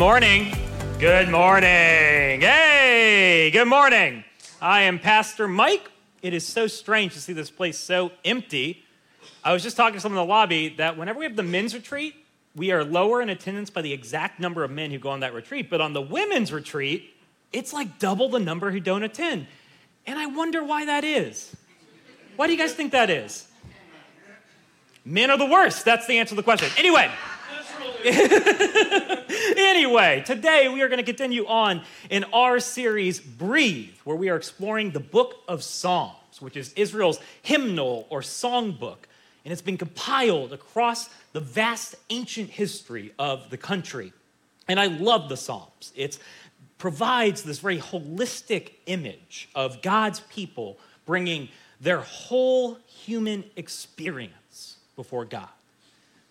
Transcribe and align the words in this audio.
morning. 0.00 0.50
Good 0.98 1.28
morning. 1.28 2.40
Hey, 2.40 3.50
good 3.52 3.68
morning. 3.68 4.24
I 4.58 4.80
am 4.84 4.98
Pastor 4.98 5.46
Mike. 5.46 5.90
It 6.22 6.32
is 6.32 6.46
so 6.46 6.68
strange 6.68 7.12
to 7.12 7.20
see 7.20 7.34
this 7.34 7.50
place 7.50 7.76
so 7.76 8.10
empty. 8.24 8.82
I 9.44 9.52
was 9.52 9.62
just 9.62 9.76
talking 9.76 9.96
to 9.96 10.00
someone 10.00 10.22
in 10.22 10.26
the 10.26 10.32
lobby 10.32 10.70
that 10.78 10.96
whenever 10.96 11.18
we 11.18 11.26
have 11.26 11.36
the 11.36 11.42
men's 11.42 11.74
retreat, 11.74 12.14
we 12.56 12.72
are 12.72 12.82
lower 12.82 13.20
in 13.20 13.28
attendance 13.28 13.68
by 13.68 13.82
the 13.82 13.92
exact 13.92 14.40
number 14.40 14.64
of 14.64 14.70
men 14.70 14.90
who 14.90 14.98
go 14.98 15.10
on 15.10 15.20
that 15.20 15.34
retreat. 15.34 15.68
But 15.68 15.82
on 15.82 15.92
the 15.92 16.00
women's 16.00 16.50
retreat, 16.50 17.14
it's 17.52 17.74
like 17.74 17.98
double 17.98 18.30
the 18.30 18.40
number 18.40 18.70
who 18.70 18.80
don't 18.80 19.02
attend. 19.02 19.48
And 20.06 20.18
I 20.18 20.24
wonder 20.28 20.64
why 20.64 20.86
that 20.86 21.04
is. 21.04 21.54
Why 22.36 22.46
do 22.46 22.54
you 22.54 22.58
guys 22.58 22.72
think 22.72 22.92
that 22.92 23.10
is? 23.10 23.48
Men 25.04 25.30
are 25.30 25.36
the 25.36 25.44
worst. 25.44 25.84
That's 25.84 26.06
the 26.06 26.16
answer 26.20 26.30
to 26.30 26.36
the 26.36 26.42
question. 26.42 26.70
Anyway. 26.78 27.10
anyway, 29.56 30.22
today 30.24 30.68
we 30.72 30.80
are 30.80 30.88
going 30.88 30.98
to 30.98 31.04
continue 31.04 31.46
on 31.46 31.82
in 32.08 32.24
our 32.32 32.58
series, 32.58 33.20
Breathe, 33.20 33.94
where 34.04 34.16
we 34.16 34.30
are 34.30 34.36
exploring 34.36 34.92
the 34.92 35.00
book 35.00 35.34
of 35.46 35.62
Psalms, 35.62 36.40
which 36.40 36.56
is 36.56 36.72
Israel's 36.76 37.20
hymnal 37.42 38.06
or 38.08 38.22
songbook. 38.22 38.96
And 39.44 39.52
it's 39.52 39.60
been 39.60 39.76
compiled 39.76 40.54
across 40.54 41.10
the 41.34 41.40
vast 41.40 41.94
ancient 42.08 42.48
history 42.48 43.12
of 43.18 43.50
the 43.50 43.58
country. 43.58 44.14
And 44.66 44.80
I 44.80 44.86
love 44.86 45.28
the 45.28 45.36
Psalms. 45.36 45.92
It 45.94 46.18
provides 46.78 47.42
this 47.42 47.58
very 47.58 47.80
holistic 47.80 48.72
image 48.86 49.50
of 49.54 49.82
God's 49.82 50.20
people 50.20 50.78
bringing 51.04 51.50
their 51.82 52.00
whole 52.00 52.78
human 52.86 53.44
experience 53.56 54.76
before 54.96 55.26
God 55.26 55.50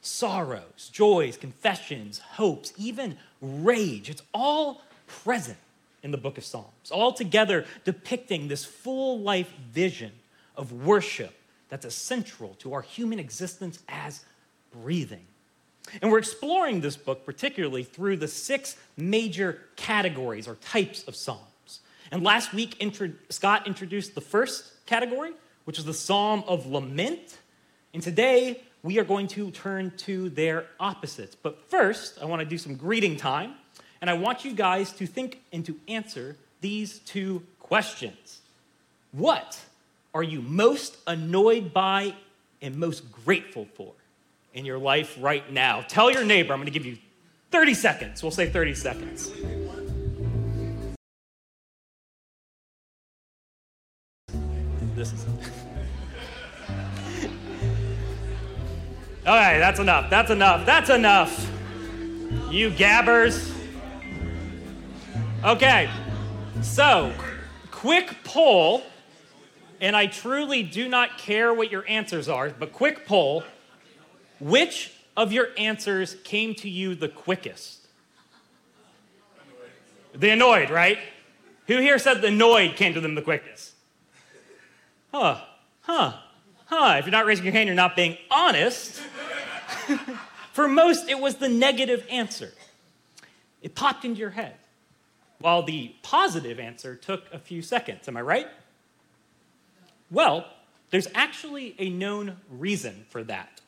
sorrows, 0.02 0.90
joys, 0.92 1.38
confessions, 1.38 2.20
hopes, 2.20 2.74
even 2.78 3.18
rage. 3.42 4.10
It's 4.10 4.24
all 4.34 4.82
present 5.08 5.58
in 6.04 6.12
the 6.12 6.18
book 6.18 6.38
of 6.38 6.46
Psalms, 6.46 6.92
all 6.92 7.12
together 7.12 7.66
depicting 7.84 8.48
this 8.48 8.64
full 8.64 9.20
life 9.20 9.52
vision 9.72 10.12
of 10.56 10.72
worship 10.72 11.34
that's 11.70 11.86
essential 11.86 12.56
to 12.60 12.74
our 12.74 12.82
human 12.82 13.20
existence 13.20 13.80
as 13.88 14.24
breathing. 14.72 15.26
And 16.02 16.12
we're 16.12 16.20
exploring 16.20 16.82
this 16.82 16.96
book 16.98 17.26
particularly 17.26 17.84
through 17.84 18.18
the 18.18 18.28
six 18.28 18.78
major 18.96 19.62
categories 19.76 20.48
or 20.48 20.56
types 20.56 21.04
of 21.04 21.16
Psalms. 21.16 21.80
And 22.12 22.24
last 22.24 22.54
week, 22.54 22.84
Scott 23.30 23.68
introduced 23.68 24.16
the 24.16 24.22
first 24.22 24.86
category, 24.86 25.32
which 25.66 25.80
is 25.80 25.86
the 25.86 25.94
Psalm 25.94 26.44
of 26.48 26.66
Lament. 26.66 27.38
And 27.94 28.02
today, 28.02 28.62
we 28.84 29.00
are 29.00 29.04
going 29.04 29.28
to 29.30 29.52
turn 29.52 29.92
to 29.98 30.30
their 30.30 30.66
opposites. 30.80 31.36
But 31.36 31.70
first, 31.70 32.20
I 32.22 32.26
want 32.26 32.42
to 32.42 32.46
do 32.46 32.58
some 32.58 32.76
greeting 32.76 33.18
time, 33.18 33.56
and 34.02 34.10
I 34.10 34.14
want 34.14 34.46
you 34.46 34.54
guys 34.54 34.92
to 34.94 35.06
think 35.06 35.42
and 35.52 35.66
to 35.66 35.76
answer 35.88 36.38
these 36.62 37.00
two 37.00 37.44
questions. 37.60 38.42
What 39.12 39.60
are 40.14 40.24
you 40.24 40.42
most 40.42 40.98
annoyed 41.08 41.74
by 41.74 42.16
and 42.62 42.76
most 42.78 43.12
grateful 43.12 43.68
for 43.74 43.94
in 44.54 44.66
your 44.66 44.78
life 44.78 45.18
right 45.20 45.52
now? 45.52 45.82
Tell 45.82 46.12
your 46.12 46.24
neighbor, 46.24 46.54
I'm 46.54 46.60
going 46.60 46.66
to 46.66 46.72
give 46.72 46.86
you 46.86 46.98
30 47.52 47.74
seconds. 47.74 48.24
We'll 48.24 48.32
say 48.32 48.50
30 48.50 48.76
seconds. 48.76 49.32
This 54.96 55.14
is. 55.14 55.26
Okay, 59.30 59.60
that's 59.60 59.80
enough. 59.80 60.10
That's 60.10 60.32
enough. 60.32 60.66
That's 60.66 60.90
enough. 60.90 61.52
You 62.50 62.72
gabbers. 62.72 63.54
Okay, 65.44 65.88
so 66.64 67.14
quick 67.70 68.24
poll, 68.24 68.82
and 69.80 69.96
I 69.96 70.08
truly 70.08 70.64
do 70.64 70.90
not 70.90 71.20
care 71.20 71.54
what 71.54 71.72
your 71.72 71.88
answers 71.88 72.28
are, 72.28 72.50
but 72.50 72.74
quick 72.74 73.06
poll. 73.06 73.44
Which 74.40 74.94
of 75.16 75.32
your 75.32 75.50
answers 75.60 76.16
came 76.24 76.56
to 76.56 76.68
you 76.68 76.96
the 76.96 77.08
quickest? 77.08 77.88
The 80.16 80.32
annoyed, 80.32 80.72
right? 80.72 80.98
Who 81.68 81.78
here 81.78 82.00
said 82.00 82.24
the 82.24 82.30
annoyed 82.30 82.78
came 82.78 82.96
to 82.96 83.00
them 83.00 83.14
the 83.14 83.22
quickest? 83.22 83.76
Huh, 85.14 85.40
huh, 85.82 86.14
huh. 86.66 86.96
If 86.98 87.06
you're 87.06 87.12
not 87.12 87.28
raising 87.28 87.46
your 87.46 87.54
hand, 87.54 87.68
you're 87.68 87.76
not 87.76 87.96
being 87.96 88.18
honest. 88.32 89.04
For 90.54 90.68
most, 90.68 91.10
it 91.10 91.20
was 91.20 91.36
the 91.36 91.50
negative 91.50 92.06
answer. 92.10 92.52
It 93.62 93.76
popped 93.76 94.06
into 94.06 94.20
your 94.20 94.32
head, 94.32 94.56
while 95.40 95.64
the 95.64 95.94
positive 96.02 96.60
answer 96.60 96.96
took 96.96 97.32
a 97.34 97.40
few 97.40 97.62
seconds. 97.62 98.08
Am 98.08 98.18
I 98.18 98.22
right? 98.22 98.48
Well, 100.12 100.46
there's 100.90 101.08
actually 101.14 101.76
a 101.78 101.90
known 101.90 102.38
reason 102.50 103.06
for 103.10 103.24
that. 103.26 103.62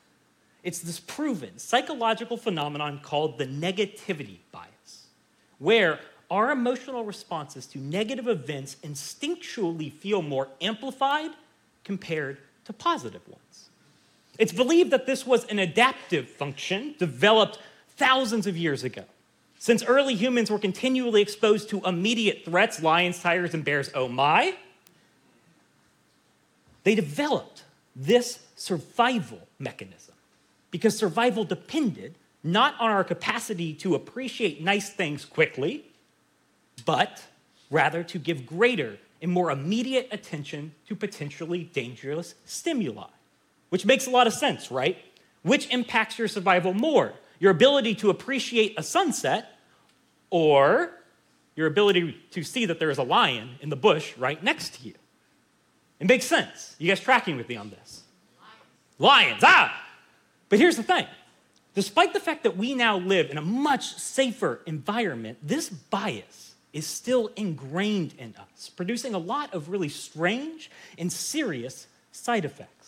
It's 0.64 0.80
this 0.80 1.00
proven 1.00 1.58
psychological 1.58 2.38
phenomenon 2.38 3.00
called 3.02 3.38
the 3.38 3.46
negativity 3.46 4.38
bias, 4.52 5.08
where 5.60 6.00
our 6.30 6.52
emotional 6.52 7.04
responses 7.04 7.66
to 7.68 7.80
negative 7.80 8.28
events 8.28 8.78
instinctually 8.84 9.92
feel 9.92 10.22
more 10.22 10.48
amplified 10.62 11.32
compared 11.84 12.38
to 12.66 12.74
positive 12.74 13.28
ones. 13.28 13.71
It's 14.38 14.54
believed 14.54 14.92
that 14.92 15.06
this 15.06 15.26
was 15.26 15.46
an 15.46 15.60
adaptive 15.60 16.30
function 16.30 16.96
developed 16.98 17.60
thousands 17.90 18.48
of 18.48 18.58
years 18.58 18.84
ago. 18.84 19.04
Since 19.60 19.84
early 19.84 20.16
humans 20.16 20.50
were 20.50 20.58
continually 20.58 21.22
exposed 21.22 21.70
to 21.70 21.82
immediate 21.86 22.46
threats, 22.46 22.82
lions, 22.82 23.22
tigers, 23.22 23.54
and 23.54 23.64
bears, 23.64 23.92
oh 23.94 24.08
my, 24.08 24.56
they 26.84 26.96
developed 26.96 27.64
this 27.96 28.40
survival 28.56 29.48
mechanism 29.60 30.16
because 30.72 30.98
survival 30.98 31.44
depended 31.44 32.16
not 32.44 32.74
on 32.80 32.90
our 32.90 33.04
capacity 33.04 33.74
to 33.76 33.94
appreciate 33.94 34.64
nice 34.64 34.90
things 34.90 35.26
quickly, 35.26 35.86
but 36.86 37.24
rather 37.70 38.04
to 38.04 38.18
give 38.18 38.48
greater 38.48 38.98
and 39.22 39.32
more 39.32 39.52
immediate 39.52 40.08
attention 40.12 40.74
to 40.88 40.96
potentially 40.96 41.66
dangerous 41.66 42.34
stimuli 42.46 43.06
which 43.72 43.86
makes 43.86 44.06
a 44.06 44.10
lot 44.10 44.28
of 44.28 44.34
sense, 44.34 44.70
right? 44.70 44.98
Which 45.44 45.70
impacts 45.72 46.20
your 46.20 46.28
survival 46.28 46.74
more? 46.74 47.14
Your 47.40 47.52
ability 47.52 47.96
to 47.96 48.10
appreciate 48.10 48.76
a 48.78 48.84
sunset 48.84 49.58
or 50.30 50.92
your 51.56 51.68
ability 51.68 52.18
to 52.32 52.44
see 52.44 52.66
that 52.66 52.80
there 52.80 52.90
is 52.90 52.98
a 52.98 53.04
lion 53.04 53.52
in 53.62 53.70
the 53.70 53.78
bush 53.78 54.16
right 54.18 54.44
next 54.44 54.76
to 54.76 54.88
you? 54.88 54.94
It 56.02 56.08
makes 56.08 56.26
sense. 56.26 56.76
You 56.80 56.90
guys 56.90 57.00
tracking 57.00 57.38
with 57.38 57.48
me 57.48 57.56
on 57.56 57.70
this? 57.70 58.04
Lions, 59.00 59.42
Lions 59.42 59.44
ah! 59.46 59.86
But 60.50 60.60
here's 60.60 60.76
the 60.76 60.84
thing 60.84 61.08
despite 61.74 62.12
the 62.12 62.20
fact 62.20 62.44
that 62.44 62.58
we 62.58 62.76
now 62.76 62.98
live 62.98 63.30
in 63.30 63.38
a 63.38 63.42
much 63.42 63.96
safer 63.96 64.60
environment, 64.66 65.38
this 65.42 65.70
bias 65.70 66.56
is 66.74 66.86
still 66.86 67.30
ingrained 67.38 68.16
in 68.18 68.36
us, 68.36 68.68
producing 68.68 69.14
a 69.14 69.18
lot 69.18 69.54
of 69.54 69.70
really 69.70 69.88
strange 69.88 70.70
and 70.98 71.12
serious 71.12 71.88
side 72.12 72.44
effects. 72.44 72.81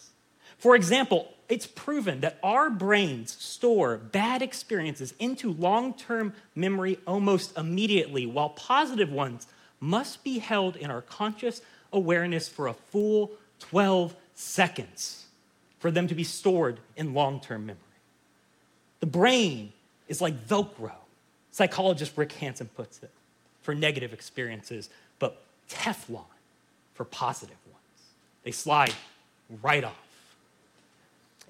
For 0.64 0.78
example, 0.78 1.28
it's 1.50 1.68
proven 1.68 2.22
that 2.22 2.40
our 2.42 2.70
brains 2.70 3.36
store 3.36 3.98
bad 3.98 4.42
experiences 4.42 5.14
into 5.20 5.52
long 5.52 5.94
term 5.94 6.34
memory 6.56 7.00
almost 7.06 7.58
immediately, 7.58 8.26
while 8.26 8.48
positive 8.48 9.12
ones 9.12 9.46
must 9.82 10.24
be 10.24 10.40
held 10.40 10.78
in 10.78 10.90
our 10.90 11.02
conscious 11.02 11.62
awareness 11.92 12.48
for 12.48 12.68
a 12.68 12.74
full 12.74 13.32
12 13.60 14.16
seconds 14.36 15.26
for 15.80 15.92
them 15.92 16.08
to 16.08 16.16
be 16.16 16.24
stored 16.24 16.80
in 16.96 17.14
long 17.14 17.42
term 17.42 17.66
memory. 17.66 17.82
The 19.02 19.08
brain 19.08 19.74
is 20.08 20.22
like 20.22 20.48
Velcro, 20.48 20.94
psychologist 21.52 22.14
Rick 22.16 22.32
Hanson 22.32 22.70
puts 22.74 23.04
it, 23.04 23.12
for 23.64 23.76
negative 23.76 24.14
experiences, 24.14 24.90
but 25.20 25.44
Teflon 25.70 26.24
for 26.94 27.04
positive 27.04 27.58
ones. 27.70 27.84
They 28.44 28.52
slide 28.52 28.94
right 29.62 29.84
off. 29.84 30.13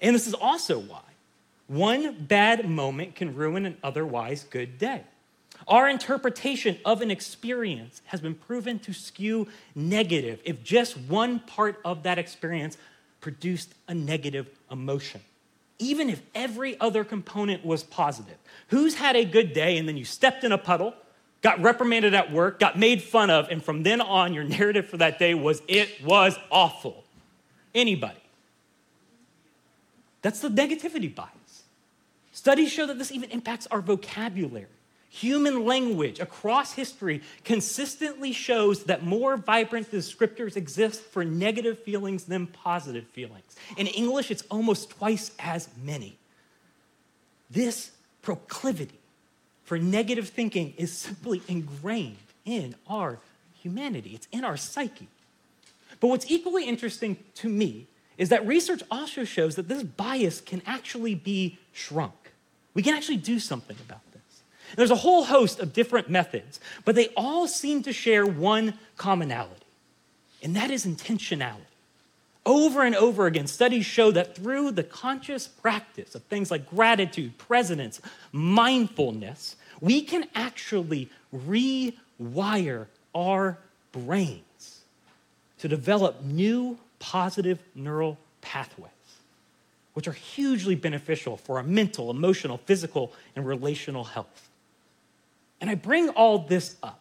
And 0.04 0.14
this 0.14 0.26
is 0.26 0.34
also 0.34 0.78
why 0.78 1.00
one 1.66 2.26
bad 2.26 2.68
moment 2.68 3.14
can 3.14 3.34
ruin 3.34 3.64
an 3.64 3.78
otherwise 3.82 4.44
good 4.44 4.76
day. 4.76 5.00
Our 5.66 5.88
interpretation 5.88 6.76
of 6.84 7.00
an 7.00 7.10
experience 7.10 8.02
has 8.06 8.20
been 8.20 8.34
proven 8.34 8.78
to 8.80 8.92
skew 8.92 9.48
negative 9.74 10.40
if 10.44 10.62
just 10.62 10.98
one 10.98 11.40
part 11.40 11.80
of 11.86 12.02
that 12.02 12.18
experience 12.18 12.76
produced 13.22 13.74
a 13.88 13.94
negative 13.94 14.46
emotion. 14.70 15.22
Even 15.78 16.10
if 16.10 16.20
every 16.34 16.78
other 16.80 17.02
component 17.02 17.64
was 17.64 17.82
positive. 17.82 18.36
Who's 18.68 18.96
had 18.96 19.16
a 19.16 19.24
good 19.24 19.54
day 19.54 19.78
and 19.78 19.88
then 19.88 19.96
you 19.96 20.04
stepped 20.04 20.44
in 20.44 20.52
a 20.52 20.58
puddle, 20.58 20.92
got 21.40 21.62
reprimanded 21.62 22.12
at 22.12 22.30
work, 22.30 22.60
got 22.60 22.78
made 22.78 23.02
fun 23.02 23.30
of, 23.30 23.48
and 23.48 23.64
from 23.64 23.82
then 23.84 24.02
on, 24.02 24.34
your 24.34 24.44
narrative 24.44 24.86
for 24.86 24.98
that 24.98 25.18
day 25.18 25.32
was, 25.32 25.62
it 25.66 26.04
was 26.04 26.36
awful? 26.50 27.04
Anybody. 27.74 28.23
That's 30.24 30.40
the 30.40 30.48
negativity 30.48 31.14
bias. 31.14 31.64
Studies 32.32 32.72
show 32.72 32.86
that 32.86 32.98
this 32.98 33.12
even 33.12 33.30
impacts 33.30 33.66
our 33.66 33.82
vocabulary. 33.82 34.68
human 35.14 35.64
language 35.64 36.18
across 36.18 36.72
history 36.72 37.22
consistently 37.44 38.32
shows 38.32 38.84
that 38.84 39.04
more 39.04 39.36
vibrant 39.36 39.88
descriptors 39.92 40.56
exist 40.56 41.00
for 41.02 41.24
negative 41.24 41.78
feelings 41.78 42.24
than 42.24 42.48
positive 42.48 43.06
feelings. 43.08 43.54
In 43.76 43.86
English, 43.86 44.32
it's 44.32 44.42
almost 44.50 44.90
twice 44.90 45.30
as 45.38 45.68
many. 45.84 46.18
This 47.48 47.92
proclivity 48.22 48.98
for 49.62 49.78
negative 49.78 50.30
thinking 50.30 50.74
is 50.76 50.92
simply 50.92 51.42
ingrained 51.46 52.16
in 52.44 52.74
our 52.88 53.20
humanity, 53.62 54.14
it's 54.14 54.28
in 54.32 54.42
our 54.42 54.56
psyche. 54.56 55.08
But 56.00 56.08
what's 56.08 56.28
equally 56.28 56.66
interesting 56.66 57.18
to 57.36 57.48
me 57.48 57.86
is 58.16 58.28
that 58.28 58.46
research 58.46 58.82
also 58.90 59.24
shows 59.24 59.56
that 59.56 59.68
this 59.68 59.82
bias 59.82 60.40
can 60.40 60.62
actually 60.66 61.14
be 61.14 61.58
shrunk. 61.72 62.14
We 62.74 62.82
can 62.82 62.94
actually 62.94 63.18
do 63.18 63.38
something 63.38 63.76
about 63.84 64.00
this. 64.12 64.22
There's 64.76 64.90
a 64.90 64.96
whole 64.96 65.24
host 65.24 65.60
of 65.60 65.72
different 65.72 66.10
methods, 66.10 66.60
but 66.84 66.94
they 66.94 67.08
all 67.16 67.46
seem 67.46 67.82
to 67.84 67.92
share 67.92 68.26
one 68.26 68.74
commonality, 68.96 69.66
and 70.42 70.56
that 70.56 70.70
is 70.70 70.86
intentionality. 70.86 71.60
Over 72.46 72.82
and 72.82 72.94
over 72.94 73.26
again, 73.26 73.46
studies 73.46 73.86
show 73.86 74.10
that 74.10 74.36
through 74.36 74.72
the 74.72 74.82
conscious 74.82 75.48
practice 75.48 76.14
of 76.14 76.22
things 76.24 76.50
like 76.50 76.68
gratitude, 76.68 77.38
presence, 77.38 78.02
mindfulness, 78.32 79.56
we 79.80 80.02
can 80.02 80.26
actually 80.34 81.08
rewire 81.34 82.86
our 83.14 83.58
brains 83.92 84.80
to 85.58 85.68
develop 85.68 86.22
new 86.22 86.78
positive 87.04 87.58
neural 87.74 88.16
pathways, 88.40 88.90
which 89.92 90.08
are 90.08 90.12
hugely 90.12 90.74
beneficial 90.74 91.36
for 91.36 91.58
our 91.58 91.62
mental, 91.62 92.10
emotional, 92.10 92.56
physical, 92.56 93.12
and 93.36 93.46
relational 93.46 94.04
health. 94.04 94.48
And 95.60 95.68
I 95.68 95.74
bring 95.74 96.08
all 96.08 96.38
this 96.38 96.76
up 96.82 97.00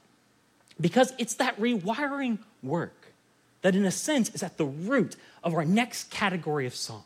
because 0.80 1.14
it's 1.18 1.36
that 1.36 1.58
rewiring 1.58 2.40
work 2.62 3.14
that, 3.62 3.78
in 3.78 3.86
a 3.86 3.92
sense, 3.92 4.30
is 4.32 4.44
at 4.44 4.58
the 4.58 4.66
root 4.66 5.16
of 5.42 5.54
our 5.54 5.64
next 5.64 6.12
category 6.12 6.68
of 6.68 6.76
psalm, 6.76 7.06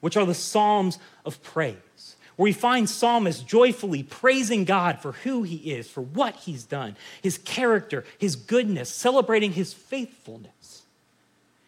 which 0.00 0.14
are 0.18 0.26
the 0.26 0.34
Psalms 0.34 0.98
of 1.24 1.42
praise, 1.42 2.16
where 2.36 2.44
we 2.44 2.52
find 2.52 2.86
psalmists 2.86 3.42
joyfully 3.42 4.02
praising 4.02 4.66
God 4.66 5.00
for 5.00 5.12
who 5.12 5.42
he 5.42 5.72
is, 5.72 5.88
for 5.88 6.02
what 6.02 6.36
he's 6.36 6.64
done, 6.64 6.96
his 7.22 7.38
character, 7.38 8.04
his 8.18 8.36
goodness, 8.36 8.90
celebrating 8.90 9.52
his 9.52 9.72
faithfulness. 9.72 10.82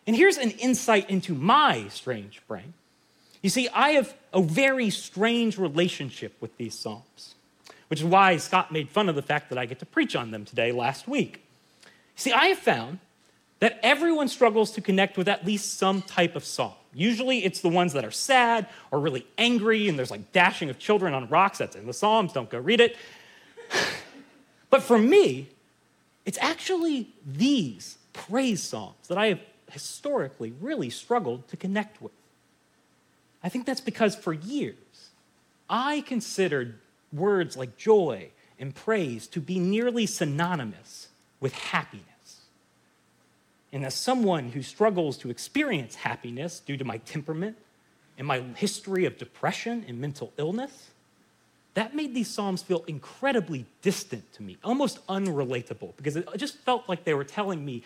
And 0.08 0.16
here's 0.16 0.38
an 0.38 0.50
insight 0.50 1.08
into 1.08 1.34
my 1.34 1.87
strange 1.88 2.43
brain. 2.49 2.75
You 3.43 3.50
see, 3.50 3.69
I 3.69 3.90
have 3.90 4.12
a 4.32 4.43
very 4.43 4.90
strange 4.90 5.56
relationship 5.56 6.34
with 6.40 6.56
these 6.56 6.75
psalms 6.75 7.37
which 7.88 8.00
is 8.00 8.05
why 8.05 8.37
Scott 8.37 8.70
made 8.70 8.88
fun 8.88 9.08
of 9.08 9.14
the 9.14 9.22
fact 9.22 9.49
that 9.49 9.58
I 9.58 9.66
get 9.66 9.81
to 9.81 9.87
preach 9.87 10.14
on 10.14 10.31
them 10.31 10.44
today 10.44 10.72
last 10.72 11.08
week. 11.08 11.44
See, 12.16 12.32
I 12.32 12.46
have 12.46 12.58
found 12.58 12.99
that 13.60 13.81
everyone 13.82 14.28
struggles 14.28 14.70
to 14.72 14.81
connect 14.81 15.16
with 15.16 15.26
at 15.26 15.44
least 15.44 15.78
some 15.78 16.02
type 16.02 16.37
of 16.37 16.44
song. 16.44 16.75
Usually 16.94 17.44
it's 17.44 17.61
the 17.61 17.69
ones 17.69 17.93
that 17.94 18.04
are 18.04 18.11
sad 18.11 18.69
or 18.90 19.00
really 19.00 19.26
angry, 19.37 19.88
and 19.88 19.99
there's 19.99 20.11
like 20.11 20.32
dashing 20.32 20.70
of 20.70 20.78
children 20.78 21.12
on 21.12 21.28
rocks. 21.28 21.58
That's 21.58 21.76
in 21.76 21.87
the 21.87 21.93
Psalms, 21.93 22.32
don't 22.32 22.49
go 22.49 22.58
read 22.58 22.81
it. 22.81 22.96
but 24.70 24.82
for 24.82 24.99
me, 24.99 25.49
it's 26.25 26.38
actually 26.40 27.08
these 27.26 27.99
praise 28.12 28.62
songs 28.62 29.08
that 29.08 29.19
I 29.19 29.26
have 29.28 29.40
historically 29.70 30.53
really 30.61 30.91
struggled 30.91 31.49
to 31.49 31.56
connect 31.56 32.00
with. 32.00 32.12
I 33.43 33.49
think 33.49 33.67
that's 33.67 33.81
because 33.81 34.17
for 34.17 34.32
years, 34.32 35.11
I 35.69 36.00
considered 36.03 36.79
words 37.12 37.56
like 37.56 37.76
joy 37.76 38.31
and 38.59 38.75
praise 38.75 39.26
to 39.29 39.41
be 39.41 39.59
nearly 39.59 40.06
synonymous 40.06 41.09
with 41.41 41.55
happiness. 41.55 42.05
And 43.73 43.85
as 43.85 43.94
someone 43.94 44.50
who 44.50 44.62
struggles 44.62 45.19
to 45.19 45.31
experience 45.31 45.94
happiness 45.94 46.61
due 46.61 46.76
to 46.76 46.85
my 46.85 46.99
temperament 46.99 47.56
and 48.17 48.26
my 48.26 48.41
history 48.56 49.05
of 49.05 49.19
depression 49.19 49.85
and 49.87 50.00
mental 50.00 50.32
illness, 50.38 50.91
that 51.75 51.94
made 51.94 52.14
these 52.14 52.29
Psalms 52.29 52.62
feel 52.62 52.82
incredibly 52.88 53.67
distant 53.82 54.32
to 54.32 54.43
me, 54.43 54.56
almost 54.64 55.06
unrelatable, 55.06 55.93
because 55.97 56.17
it 56.17 56.26
just 56.37 56.56
felt 56.59 56.88
like 56.88 57.05
they 57.05 57.14
were 57.14 57.25
telling 57.25 57.64
me, 57.64 57.85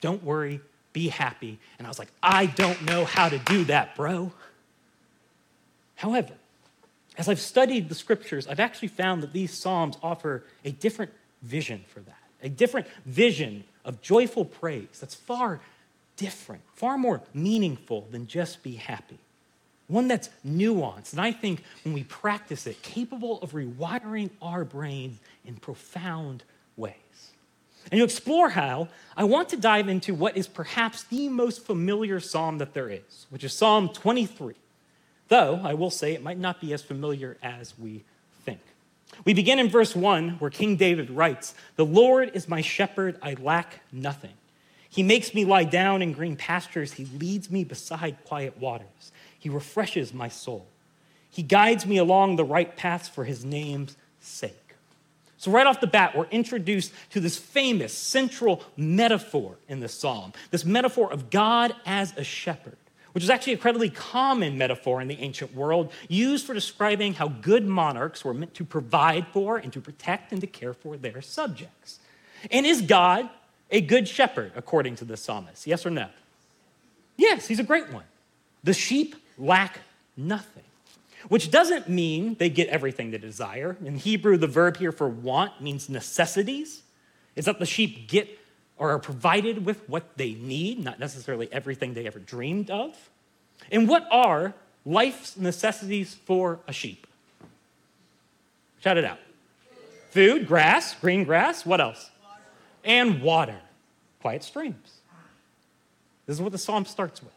don't 0.00 0.22
worry, 0.24 0.60
be 0.92 1.08
happy. 1.08 1.58
And 1.78 1.86
I 1.86 1.90
was 1.90 1.98
like, 1.98 2.12
I 2.22 2.46
don't 2.46 2.82
know 2.84 3.04
how 3.04 3.28
to 3.28 3.38
do 3.38 3.64
that, 3.64 3.96
bro. 3.96 4.32
However, 5.96 6.34
as 7.16 7.28
I've 7.28 7.40
studied 7.40 7.88
the 7.88 7.94
scriptures, 7.94 8.46
I've 8.46 8.60
actually 8.60 8.88
found 8.88 9.22
that 9.22 9.32
these 9.32 9.52
Psalms 9.52 9.96
offer 10.02 10.44
a 10.64 10.70
different 10.70 11.12
vision 11.42 11.84
for 11.88 12.00
that, 12.00 12.22
a 12.42 12.48
different 12.48 12.86
vision 13.04 13.64
of 13.84 14.00
joyful 14.00 14.44
praise 14.44 14.98
that's 15.00 15.14
far 15.14 15.60
different, 16.16 16.62
far 16.74 16.96
more 16.98 17.22
meaningful 17.34 18.06
than 18.10 18.26
just 18.26 18.62
be 18.62 18.74
happy. 18.74 19.18
One 19.88 20.08
that's 20.08 20.30
nuanced, 20.46 21.12
and 21.12 21.20
I 21.20 21.32
think 21.32 21.62
when 21.84 21.92
we 21.92 22.04
practice 22.04 22.66
it, 22.66 22.80
capable 22.82 23.40
of 23.42 23.52
rewiring 23.52 24.30
our 24.40 24.64
brains 24.64 25.18
in 25.44 25.56
profound 25.56 26.44
ways. 26.76 26.94
And 27.90 27.98
to 27.98 28.04
explore 28.04 28.50
how, 28.50 28.88
I 29.16 29.24
want 29.24 29.48
to 29.50 29.56
dive 29.56 29.88
into 29.88 30.14
what 30.14 30.36
is 30.36 30.46
perhaps 30.46 31.02
the 31.04 31.28
most 31.28 31.64
familiar 31.64 32.20
psalm 32.20 32.58
that 32.58 32.74
there 32.74 32.88
is, 32.88 33.26
which 33.30 33.44
is 33.44 33.52
Psalm 33.52 33.88
23. 33.88 34.54
Though, 35.28 35.60
I 35.62 35.74
will 35.74 35.90
say, 35.90 36.12
it 36.12 36.22
might 36.22 36.38
not 36.38 36.60
be 36.60 36.72
as 36.72 36.82
familiar 36.82 37.36
as 37.42 37.78
we 37.78 38.04
think. 38.44 38.60
We 39.24 39.34
begin 39.34 39.58
in 39.58 39.68
verse 39.68 39.96
1, 39.96 40.30
where 40.38 40.50
King 40.50 40.76
David 40.76 41.10
writes 41.10 41.54
The 41.76 41.84
Lord 41.84 42.30
is 42.34 42.48
my 42.48 42.60
shepherd, 42.60 43.18
I 43.22 43.34
lack 43.34 43.80
nothing. 43.90 44.34
He 44.88 45.02
makes 45.02 45.32
me 45.32 45.46
lie 45.46 45.64
down 45.64 46.02
in 46.02 46.12
green 46.12 46.36
pastures, 46.36 46.92
He 46.92 47.06
leads 47.06 47.50
me 47.50 47.64
beside 47.64 48.24
quiet 48.24 48.58
waters, 48.58 49.12
He 49.38 49.48
refreshes 49.48 50.12
my 50.12 50.28
soul. 50.28 50.66
He 51.30 51.42
guides 51.42 51.86
me 51.86 51.96
along 51.96 52.36
the 52.36 52.44
right 52.44 52.76
paths 52.76 53.08
for 53.08 53.24
His 53.24 53.44
name's 53.44 53.96
sake. 54.20 54.61
So, 55.42 55.50
right 55.50 55.66
off 55.66 55.80
the 55.80 55.88
bat, 55.88 56.16
we're 56.16 56.26
introduced 56.26 56.92
to 57.10 57.18
this 57.18 57.36
famous 57.36 57.92
central 57.92 58.62
metaphor 58.76 59.56
in 59.68 59.80
the 59.80 59.88
psalm 59.88 60.32
this 60.52 60.64
metaphor 60.64 61.12
of 61.12 61.30
God 61.30 61.74
as 61.84 62.16
a 62.16 62.22
shepherd 62.22 62.76
which 63.12 63.24
is 63.24 63.28
actually 63.28 63.52
a 63.52 63.56
incredibly 63.56 63.90
common 63.90 64.56
metaphor 64.56 65.02
in 65.02 65.08
the 65.08 65.18
ancient 65.20 65.54
world, 65.54 65.92
used 66.08 66.46
for 66.46 66.54
describing 66.54 67.12
how 67.12 67.28
good 67.28 67.66
monarchs 67.66 68.24
were 68.24 68.32
meant 68.32 68.54
to 68.54 68.64
provide 68.64 69.26
for 69.34 69.58
and 69.58 69.70
to 69.72 69.80
protect 69.82 70.32
and 70.32 70.40
to 70.40 70.46
care 70.46 70.72
for 70.72 70.96
their 70.96 71.20
subjects. 71.20 71.98
And 72.50 72.64
is 72.64 72.80
God 72.80 73.28
a 73.70 73.82
good 73.82 74.08
shepherd, 74.08 74.52
according 74.56 74.96
to 74.96 75.04
the 75.04 75.18
psalmist? 75.18 75.66
Yes 75.66 75.84
or 75.84 75.90
no? 75.90 76.08
Yes, 77.18 77.46
he's 77.46 77.60
a 77.60 77.64
great 77.64 77.92
one. 77.92 78.04
The 78.64 78.72
sheep 78.72 79.14
lack 79.36 79.80
nothing, 80.16 80.64
which 81.28 81.50
doesn't 81.50 81.88
mean 81.88 82.36
they 82.38 82.50
get 82.50 82.68
everything 82.68 83.10
they 83.10 83.18
desire. 83.18 83.76
In 83.84 83.96
Hebrew, 83.96 84.36
the 84.36 84.46
verb 84.46 84.76
here 84.76 84.92
for 84.92 85.08
want 85.08 85.60
means 85.60 85.88
necessities. 85.88 86.82
It's 87.36 87.46
that 87.46 87.58
the 87.58 87.66
sheep 87.66 88.08
get 88.08 88.38
or 88.82 88.90
are 88.90 88.98
provided 88.98 89.64
with 89.64 89.88
what 89.88 90.16
they 90.16 90.34
need, 90.34 90.82
not 90.82 90.98
necessarily 90.98 91.48
everything 91.52 91.94
they 91.94 92.04
ever 92.04 92.18
dreamed 92.18 92.68
of? 92.68 92.96
And 93.70 93.88
what 93.88 94.08
are 94.10 94.54
life's 94.84 95.36
necessities 95.36 96.16
for 96.24 96.58
a 96.66 96.72
sheep? 96.72 97.06
Shout 98.80 98.98
it 98.98 99.04
out. 99.04 99.20
Food, 100.10 100.48
grass, 100.48 100.94
green 100.94 101.22
grass, 101.22 101.64
what 101.64 101.80
else? 101.80 102.10
And 102.84 103.22
water, 103.22 103.60
quiet 104.20 104.42
streams. 104.42 104.98
This 106.26 106.36
is 106.36 106.42
what 106.42 106.50
the 106.50 106.58
psalm 106.58 106.84
starts 106.84 107.22
with. 107.22 107.32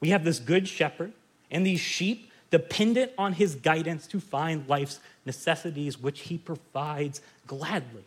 We 0.00 0.10
have 0.10 0.22
this 0.22 0.38
good 0.38 0.68
shepherd 0.68 1.12
and 1.50 1.66
these 1.66 1.80
sheep 1.80 2.29
dependent 2.50 3.12
on 3.16 3.32
his 3.32 3.54
guidance 3.54 4.06
to 4.08 4.20
find 4.20 4.68
life's 4.68 5.00
necessities, 5.24 5.98
which 5.98 6.20
he 6.20 6.38
provides 6.38 7.20
gladly. 7.46 8.04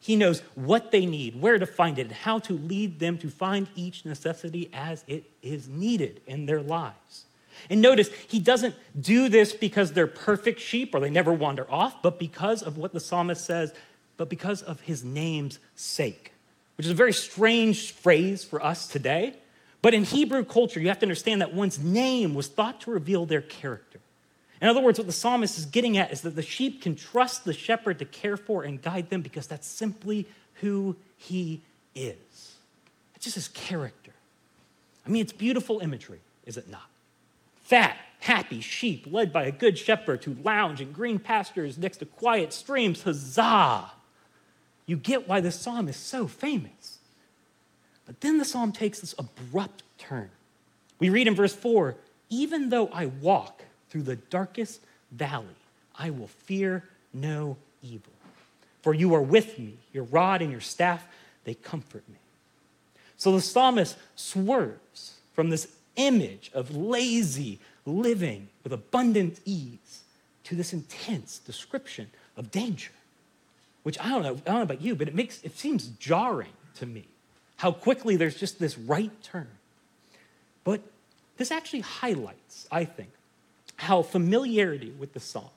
He 0.00 0.16
knows 0.16 0.40
what 0.54 0.92
they 0.92 1.04
need, 1.04 1.40
where 1.40 1.58
to 1.58 1.66
find 1.66 1.98
it, 1.98 2.06
and 2.06 2.12
how 2.12 2.38
to 2.40 2.54
lead 2.54 2.98
them 3.00 3.18
to 3.18 3.28
find 3.28 3.68
each 3.74 4.04
necessity 4.04 4.70
as 4.72 5.04
it 5.06 5.24
is 5.42 5.68
needed 5.68 6.22
in 6.26 6.46
their 6.46 6.62
lives. 6.62 7.24
And 7.68 7.82
notice, 7.82 8.08
he 8.26 8.38
doesn't 8.38 8.74
do 8.98 9.28
this 9.28 9.52
because 9.52 9.92
they're 9.92 10.06
perfect 10.06 10.60
sheep 10.60 10.94
or 10.94 11.00
they 11.00 11.10
never 11.10 11.32
wander 11.32 11.70
off, 11.70 12.00
but 12.00 12.18
because 12.18 12.62
of 12.62 12.78
what 12.78 12.94
the 12.94 13.00
psalmist 13.00 13.44
says, 13.44 13.74
but 14.16 14.30
because 14.30 14.62
of 14.62 14.80
his 14.80 15.04
name's 15.04 15.58
sake, 15.74 16.32
which 16.76 16.86
is 16.86 16.92
a 16.92 16.94
very 16.94 17.12
strange 17.12 17.92
phrase 17.92 18.42
for 18.42 18.64
us 18.64 18.88
today. 18.88 19.34
But 19.82 19.94
in 19.94 20.04
Hebrew 20.04 20.44
culture, 20.44 20.80
you 20.80 20.88
have 20.88 20.98
to 20.98 21.06
understand 21.06 21.40
that 21.40 21.54
one's 21.54 21.78
name 21.78 22.34
was 22.34 22.48
thought 22.48 22.82
to 22.82 22.90
reveal 22.90 23.26
their 23.26 23.40
character. 23.40 24.00
In 24.60 24.68
other 24.68 24.80
words, 24.80 24.98
what 24.98 25.06
the 25.06 25.12
psalmist 25.12 25.58
is 25.58 25.64
getting 25.64 25.96
at 25.96 26.12
is 26.12 26.20
that 26.20 26.36
the 26.36 26.42
sheep 26.42 26.82
can 26.82 26.94
trust 26.94 27.44
the 27.44 27.54
shepherd 27.54 27.98
to 27.98 28.04
care 28.04 28.36
for 28.36 28.62
and 28.62 28.82
guide 28.82 29.08
them 29.08 29.22
because 29.22 29.46
that's 29.46 29.66
simply 29.66 30.26
who 30.54 30.96
he 31.16 31.62
is. 31.94 32.16
It's 33.14 33.24
just 33.24 33.36
his 33.36 33.48
character. 33.48 34.12
I 35.06 35.08
mean, 35.08 35.22
it's 35.22 35.32
beautiful 35.32 35.80
imagery, 35.80 36.20
is 36.44 36.58
it 36.58 36.68
not? 36.68 36.88
Fat, 37.62 37.96
happy 38.20 38.60
sheep 38.60 39.06
led 39.10 39.32
by 39.32 39.44
a 39.44 39.52
good 39.52 39.78
shepherd 39.78 40.22
who 40.24 40.36
lounge 40.44 40.82
in 40.82 40.92
green 40.92 41.18
pastures 41.18 41.78
next 41.78 41.98
to 41.98 42.06
quiet 42.06 42.52
streams. 42.52 43.02
Huzzah! 43.02 43.92
You 44.84 44.96
get 44.96 45.26
why 45.26 45.40
this 45.40 45.58
psalm 45.58 45.88
is 45.88 45.96
so 45.96 46.26
famous. 46.26 46.99
But 48.10 48.22
then 48.22 48.38
the 48.38 48.44
psalm 48.44 48.72
takes 48.72 48.98
this 48.98 49.14
abrupt 49.20 49.84
turn. 49.96 50.30
We 50.98 51.10
read 51.10 51.28
in 51.28 51.36
verse 51.36 51.54
4 51.54 51.94
Even 52.28 52.68
though 52.68 52.88
I 52.88 53.06
walk 53.06 53.62
through 53.88 54.02
the 54.02 54.16
darkest 54.16 54.80
valley, 55.12 55.46
I 55.96 56.10
will 56.10 56.26
fear 56.26 56.82
no 57.14 57.56
evil. 57.84 58.12
For 58.82 58.94
you 58.94 59.14
are 59.14 59.22
with 59.22 59.60
me, 59.60 59.76
your 59.92 60.02
rod 60.02 60.42
and 60.42 60.50
your 60.50 60.60
staff, 60.60 61.06
they 61.44 61.54
comfort 61.54 62.02
me. 62.08 62.16
So 63.16 63.30
the 63.30 63.40
psalmist 63.40 63.96
swerves 64.16 65.18
from 65.32 65.50
this 65.50 65.68
image 65.94 66.50
of 66.52 66.74
lazy 66.74 67.60
living 67.86 68.48
with 68.64 68.72
abundant 68.72 69.38
ease 69.44 70.00
to 70.42 70.56
this 70.56 70.72
intense 70.72 71.38
description 71.38 72.10
of 72.36 72.50
danger, 72.50 72.90
which 73.84 74.00
I 74.00 74.08
don't 74.08 74.24
know, 74.24 74.30
I 74.30 74.50
don't 74.50 74.56
know 74.56 74.62
about 74.62 74.82
you, 74.82 74.96
but 74.96 75.06
it 75.06 75.14
makes 75.14 75.40
it 75.44 75.56
seems 75.56 75.86
jarring 76.00 76.54
to 76.74 76.86
me 76.86 77.06
how 77.60 77.70
quickly 77.70 78.16
there's 78.16 78.36
just 78.36 78.58
this 78.58 78.78
right 78.78 79.12
turn. 79.22 79.46
But 80.64 80.80
this 81.36 81.50
actually 81.50 81.80
highlights, 81.80 82.66
I 82.72 82.86
think, 82.86 83.10
how 83.76 84.00
familiarity 84.00 84.94
with 84.98 85.12
the 85.12 85.20
psalm 85.20 85.50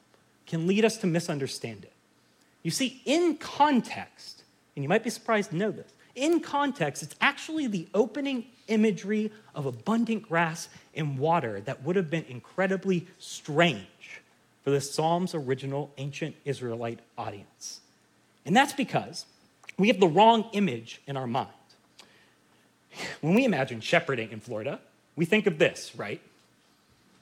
can 0.45 0.67
lead 0.67 0.83
us 0.83 0.97
to 0.97 1.07
misunderstand 1.07 1.85
it. 1.85 1.93
You 2.61 2.71
see, 2.71 3.01
in 3.05 3.37
context, 3.37 4.43
and 4.75 4.83
you 4.83 4.89
might 4.89 5.05
be 5.05 5.09
surprised 5.09 5.51
to 5.51 5.55
know 5.55 5.71
this, 5.71 5.93
in 6.13 6.41
context, 6.41 7.03
it's 7.03 7.15
actually 7.21 7.67
the 7.67 7.87
opening 7.93 8.47
imagery 8.67 9.31
of 9.55 9.65
abundant 9.65 10.23
grass 10.23 10.67
and 10.93 11.17
water 11.17 11.61
that 11.61 11.83
would 11.83 11.95
have 11.95 12.09
been 12.09 12.25
incredibly 12.27 13.07
strange 13.17 14.21
for 14.65 14.71
the 14.71 14.81
Psalm's 14.81 15.33
original 15.33 15.89
ancient 15.97 16.35
Israelite 16.43 16.99
audience. 17.17 17.79
And 18.45 18.53
that's 18.53 18.73
because 18.73 19.25
we 19.79 19.87
have 19.87 20.01
the 20.01 20.07
wrong 20.07 20.49
image 20.51 20.99
in 21.07 21.15
our 21.15 21.27
mind. 21.27 21.47
When 23.21 23.33
we 23.33 23.45
imagine 23.45 23.81
shepherding 23.81 24.31
in 24.31 24.39
Florida, 24.39 24.79
we 25.15 25.25
think 25.25 25.47
of 25.47 25.57
this, 25.57 25.95
right? 25.95 26.21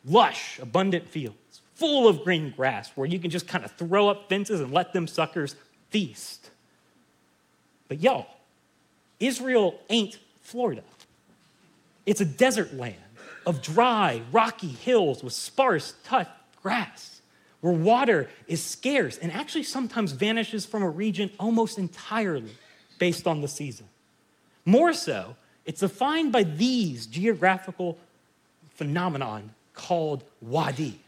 Lush, 0.06 0.60
abundant 0.60 1.08
fields, 1.08 1.62
full 1.76 2.08
of 2.08 2.24
green 2.24 2.54
grass 2.56 2.92
where 2.96 3.08
you 3.08 3.20
can 3.20 3.30
just 3.30 3.48
kind 3.48 3.64
of 3.64 3.72
throw 3.72 4.10
up 4.10 4.30
fences 4.30 4.62
and 4.62 4.72
let 4.72 4.94
them 4.94 5.08
suckers 5.08 5.56
feast. 5.90 6.50
But 7.88 8.02
y'all, 8.02 8.28
Israel 9.20 9.80
ain't 9.90 10.18
Florida. 10.42 10.84
It's 12.06 12.22
a 12.22 12.26
desert 12.26 12.74
land 12.74 12.96
of 13.46 13.62
dry, 13.62 14.22
rocky 14.32 14.70
hills 14.70 15.24
with 15.24 15.34
sparse, 15.34 15.94
tough 16.04 16.28
grass, 16.62 17.22
where 17.60 17.74
water 17.74 18.30
is 18.48 18.64
scarce 18.64 19.18
and 19.18 19.32
actually 19.32 19.64
sometimes 19.64 20.12
vanishes 20.12 20.66
from 20.66 20.84
a 20.84 20.90
region 20.90 21.30
almost 21.40 21.78
entirely 21.78 22.56
based 22.98 23.28
on 23.28 23.42
the 23.42 23.48
season. 23.48 23.88
More 24.66 24.94
so, 24.94 25.36
it's 25.66 25.82
defined 25.82 26.32
by 26.32 26.44
these 26.44 27.06
geographical 27.06 27.98
phenomenon 28.70 29.52
called 29.74 30.24
wadi. 30.42 31.00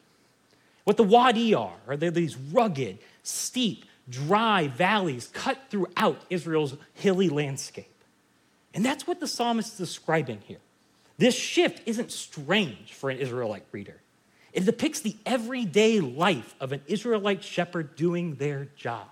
What 0.83 0.97
the 0.97 1.03
wadi 1.03 1.53
are, 1.53 1.77
are 1.87 1.97
they 1.97 2.09
these 2.09 2.35
rugged, 2.35 2.99
steep, 3.23 3.85
dry 4.09 4.67
valleys 4.67 5.29
cut 5.33 5.57
throughout 5.69 6.21
Israel's 6.29 6.75
hilly 6.93 7.29
landscape. 7.29 7.87
And 8.73 8.83
that's 8.83 9.07
what 9.07 9.19
the 9.19 9.27
psalmist 9.27 9.73
is 9.73 9.77
describing 9.77 10.39
here. 10.45 10.57
This 11.17 11.35
shift 11.35 11.81
isn't 11.85 12.11
strange 12.11 12.93
for 12.93 13.09
an 13.09 13.19
Israelite 13.19 13.65
reader. 13.71 14.01
It 14.51 14.65
depicts 14.65 14.99
the 14.99 15.15
everyday 15.25 15.99
life 15.99 16.55
of 16.59 16.71
an 16.71 16.81
Israelite 16.87 17.43
shepherd 17.43 17.95
doing 17.95 18.35
their 18.35 18.67
job, 18.75 19.07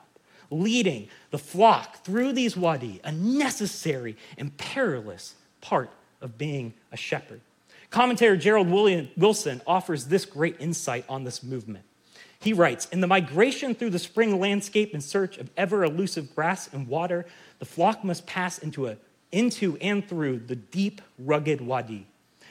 leading 0.51 1.07
the 1.31 1.37
flock 1.37 2.03
through 2.03 2.33
these 2.33 2.55
wadi, 2.55 2.99
a 3.03 3.11
necessary 3.11 4.15
and 4.37 4.55
perilous 4.57 5.35
part 5.61 5.89
of 6.21 6.37
being 6.37 6.73
a 6.91 6.97
shepherd. 6.97 7.41
Commentator 7.89 8.37
Gerald 8.37 8.69
Wilson 8.69 9.61
offers 9.65 10.05
this 10.05 10.25
great 10.25 10.55
insight 10.59 11.03
on 11.09 11.23
this 11.23 11.41
movement. 11.43 11.85
He 12.39 12.53
writes 12.53 12.87
In 12.91 13.01
the 13.01 13.07
migration 13.07 13.75
through 13.75 13.89
the 13.91 13.99
spring 13.99 14.39
landscape 14.39 14.93
in 14.93 15.01
search 15.01 15.37
of 15.37 15.49
ever 15.57 15.83
elusive 15.83 16.33
grass 16.35 16.71
and 16.73 16.87
water, 16.87 17.25
the 17.59 17.65
flock 17.65 18.03
must 18.03 18.25
pass 18.25 18.57
into 18.57 18.87
a 18.87 18.97
into 19.31 19.77
and 19.77 20.05
through 20.07 20.39
the 20.39 20.55
deep, 20.55 21.01
rugged 21.17 21.61
wadi. 21.61 22.05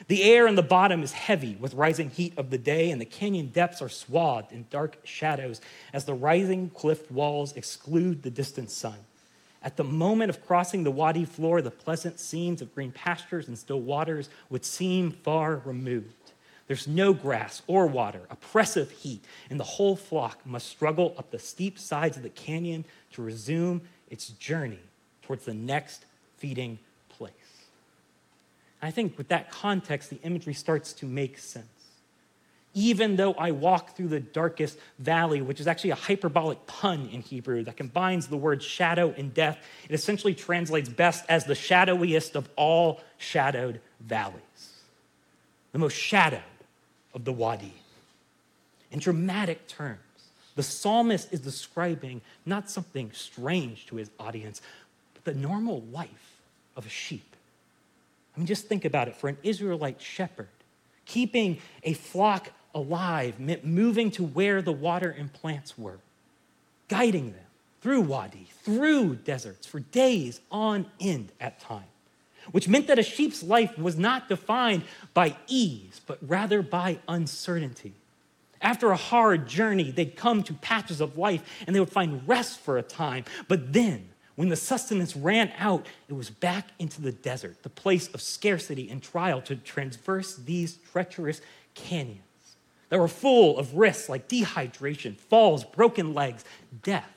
The 0.07 0.23
air 0.23 0.47
in 0.47 0.55
the 0.55 0.63
bottom 0.63 1.03
is 1.03 1.11
heavy 1.11 1.55
with 1.59 1.73
rising 1.73 2.09
heat 2.09 2.33
of 2.37 2.49
the 2.49 2.57
day, 2.57 2.91
and 2.91 2.99
the 2.99 3.05
canyon 3.05 3.47
depths 3.47 3.81
are 3.81 3.89
swathed 3.89 4.51
in 4.51 4.65
dark 4.69 4.97
shadows 5.03 5.61
as 5.93 6.05
the 6.05 6.13
rising 6.13 6.69
cliff 6.71 7.09
walls 7.11 7.53
exclude 7.53 8.23
the 8.23 8.31
distant 8.31 8.71
sun. 8.71 8.97
At 9.63 9.77
the 9.77 9.83
moment 9.83 10.31
of 10.31 10.45
crossing 10.45 10.83
the 10.83 10.91
wadi 10.91 11.25
floor, 11.25 11.61
the 11.61 11.69
pleasant 11.69 12.19
scenes 12.19 12.61
of 12.61 12.73
green 12.73 12.91
pastures 12.91 13.47
and 13.47 13.57
still 13.57 13.79
waters 13.79 14.29
would 14.49 14.65
seem 14.65 15.11
far 15.11 15.57
removed. 15.57 16.31
There's 16.67 16.87
no 16.87 17.13
grass 17.13 17.61
or 17.67 17.85
water, 17.85 18.21
oppressive 18.29 18.89
heat, 18.91 19.23
and 19.49 19.59
the 19.59 19.65
whole 19.65 19.95
flock 19.95 20.45
must 20.45 20.67
struggle 20.67 21.13
up 21.17 21.29
the 21.29 21.37
steep 21.37 21.77
sides 21.77 22.17
of 22.17 22.23
the 22.23 22.29
canyon 22.29 22.85
to 23.11 23.21
resume 23.21 23.81
its 24.09 24.29
journey 24.29 24.79
towards 25.21 25.45
the 25.45 25.53
next 25.53 26.05
feeding. 26.37 26.79
I 28.81 28.91
think 28.91 29.17
with 29.17 29.27
that 29.27 29.51
context, 29.51 30.09
the 30.09 30.19
imagery 30.23 30.53
starts 30.53 30.93
to 30.93 31.05
make 31.05 31.37
sense. 31.37 31.67
Even 32.73 33.17
though 33.17 33.33
I 33.33 33.51
walk 33.51 33.95
through 33.97 34.07
the 34.07 34.21
darkest 34.21 34.77
valley, 34.97 35.41
which 35.41 35.59
is 35.59 35.67
actually 35.67 35.89
a 35.89 35.95
hyperbolic 35.95 36.65
pun 36.67 37.09
in 37.11 37.21
Hebrew 37.21 37.63
that 37.65 37.75
combines 37.75 38.27
the 38.27 38.37
word 38.37 38.63
shadow 38.63 39.13
and 39.17 39.33
death, 39.33 39.59
it 39.89 39.93
essentially 39.93 40.33
translates 40.33 40.87
best 40.87 41.25
as 41.27 41.45
the 41.45 41.53
shadowiest 41.53 42.35
of 42.35 42.49
all 42.55 43.01
shadowed 43.17 43.81
valleys, 43.99 44.79
the 45.73 45.79
most 45.79 45.97
shadowed 45.97 46.41
of 47.13 47.25
the 47.25 47.33
wadi. 47.33 47.73
In 48.89 48.99
dramatic 48.99 49.67
terms, 49.67 49.99
the 50.55 50.63
psalmist 50.63 51.31
is 51.33 51.41
describing 51.41 52.21
not 52.45 52.69
something 52.69 53.11
strange 53.13 53.85
to 53.87 53.97
his 53.97 54.09
audience, 54.17 54.61
but 55.13 55.25
the 55.25 55.39
normal 55.39 55.81
life 55.91 56.37
of 56.75 56.85
a 56.85 56.89
sheep. 56.89 57.30
Mean, 58.41 58.47
just 58.47 58.65
think 58.65 58.85
about 58.85 59.07
it 59.07 59.15
for 59.15 59.27
an 59.27 59.37
Israelite 59.43 60.01
shepherd, 60.01 60.49
keeping 61.05 61.59
a 61.83 61.93
flock 61.93 62.49
alive 62.73 63.39
meant 63.39 63.63
moving 63.63 64.09
to 64.09 64.23
where 64.23 64.63
the 64.63 64.71
water 64.71 65.11
and 65.15 65.31
plants 65.31 65.77
were, 65.77 65.99
guiding 66.87 67.33
them 67.33 67.45
through 67.81 68.01
wadi, 68.01 68.47
through 68.63 69.13
deserts 69.17 69.67
for 69.67 69.79
days 69.79 70.41
on 70.49 70.87
end 70.99 71.31
at 71.39 71.59
time, 71.59 71.85
which 72.51 72.67
meant 72.67 72.87
that 72.87 72.97
a 72.97 73.03
sheep's 73.03 73.43
life 73.43 73.77
was 73.77 73.95
not 73.95 74.27
defined 74.27 74.85
by 75.13 75.35
ease, 75.45 76.01
but 76.07 76.17
rather 76.23 76.63
by 76.63 76.97
uncertainty. 77.07 77.93
After 78.59 78.89
a 78.89 78.97
hard 78.97 79.47
journey, 79.47 79.91
they'd 79.91 80.15
come 80.15 80.41
to 80.43 80.53
patches 80.55 80.99
of 80.99 81.15
life 81.15 81.43
and 81.67 81.75
they 81.75 81.79
would 81.79 81.91
find 81.91 82.27
rest 82.27 82.59
for 82.59 82.79
a 82.79 82.83
time, 82.83 83.23
but 83.47 83.71
then 83.71 84.10
when 84.35 84.49
the 84.49 84.55
sustenance 84.55 85.15
ran 85.15 85.51
out, 85.57 85.85
it 86.07 86.13
was 86.13 86.29
back 86.29 86.69
into 86.79 87.01
the 87.01 87.11
desert, 87.11 87.63
the 87.63 87.69
place 87.69 88.07
of 88.13 88.21
scarcity 88.21 88.89
and 88.89 89.03
trial 89.03 89.41
to 89.41 89.55
traverse 89.55 90.35
these 90.35 90.77
treacherous 90.91 91.41
canyons 91.73 92.19
that 92.89 92.99
were 92.99 93.07
full 93.07 93.57
of 93.57 93.75
risks 93.75 94.09
like 94.09 94.27
dehydration, 94.27 95.15
falls, 95.15 95.63
broken 95.63 96.13
legs, 96.13 96.43
death, 96.83 97.09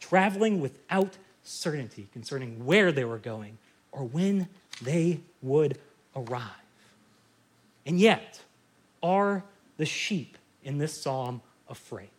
traveling 0.00 0.60
without 0.60 1.16
certainty 1.42 2.08
concerning 2.12 2.64
where 2.64 2.92
they 2.92 3.04
were 3.04 3.18
going 3.18 3.56
or 3.92 4.04
when 4.04 4.48
they 4.82 5.20
would 5.42 5.78
arrive. 6.14 6.42
And 7.86 7.98
yet, 8.00 8.40
are 9.02 9.44
the 9.76 9.86
sheep 9.86 10.36
in 10.64 10.78
this 10.78 11.00
psalm 11.00 11.40
afraid? 11.68 12.10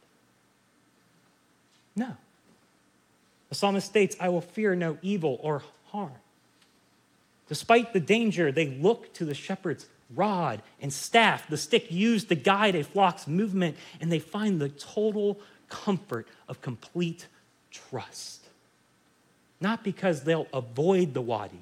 No. 1.95 2.15
The 3.49 3.55
psalmist 3.55 3.87
states, 3.87 4.15
I 4.19 4.29
will 4.29 4.41
fear 4.41 4.75
no 4.75 4.97
evil 5.01 5.39
or 5.41 5.63
harm. 5.87 6.11
Despite 7.47 7.93
the 7.93 7.99
danger, 7.99 8.51
they 8.51 8.67
look 8.67 9.13
to 9.13 9.25
the 9.25 9.33
shepherd's 9.33 9.87
rod 10.15 10.61
and 10.81 10.91
staff, 10.91 11.47
the 11.49 11.57
stick 11.57 11.91
used 11.91 12.29
to 12.29 12.35
guide 12.35 12.75
a 12.75 12.83
flock's 12.83 13.27
movement, 13.27 13.77
and 13.99 14.11
they 14.11 14.19
find 14.19 14.59
the 14.59 14.69
total 14.69 15.39
comfort 15.69 16.27
of 16.47 16.61
complete 16.61 17.27
trust. 17.71 18.45
Not 19.59 19.83
because 19.83 20.23
they'll 20.23 20.47
avoid 20.53 21.13
the 21.13 21.21
wadi, 21.21 21.59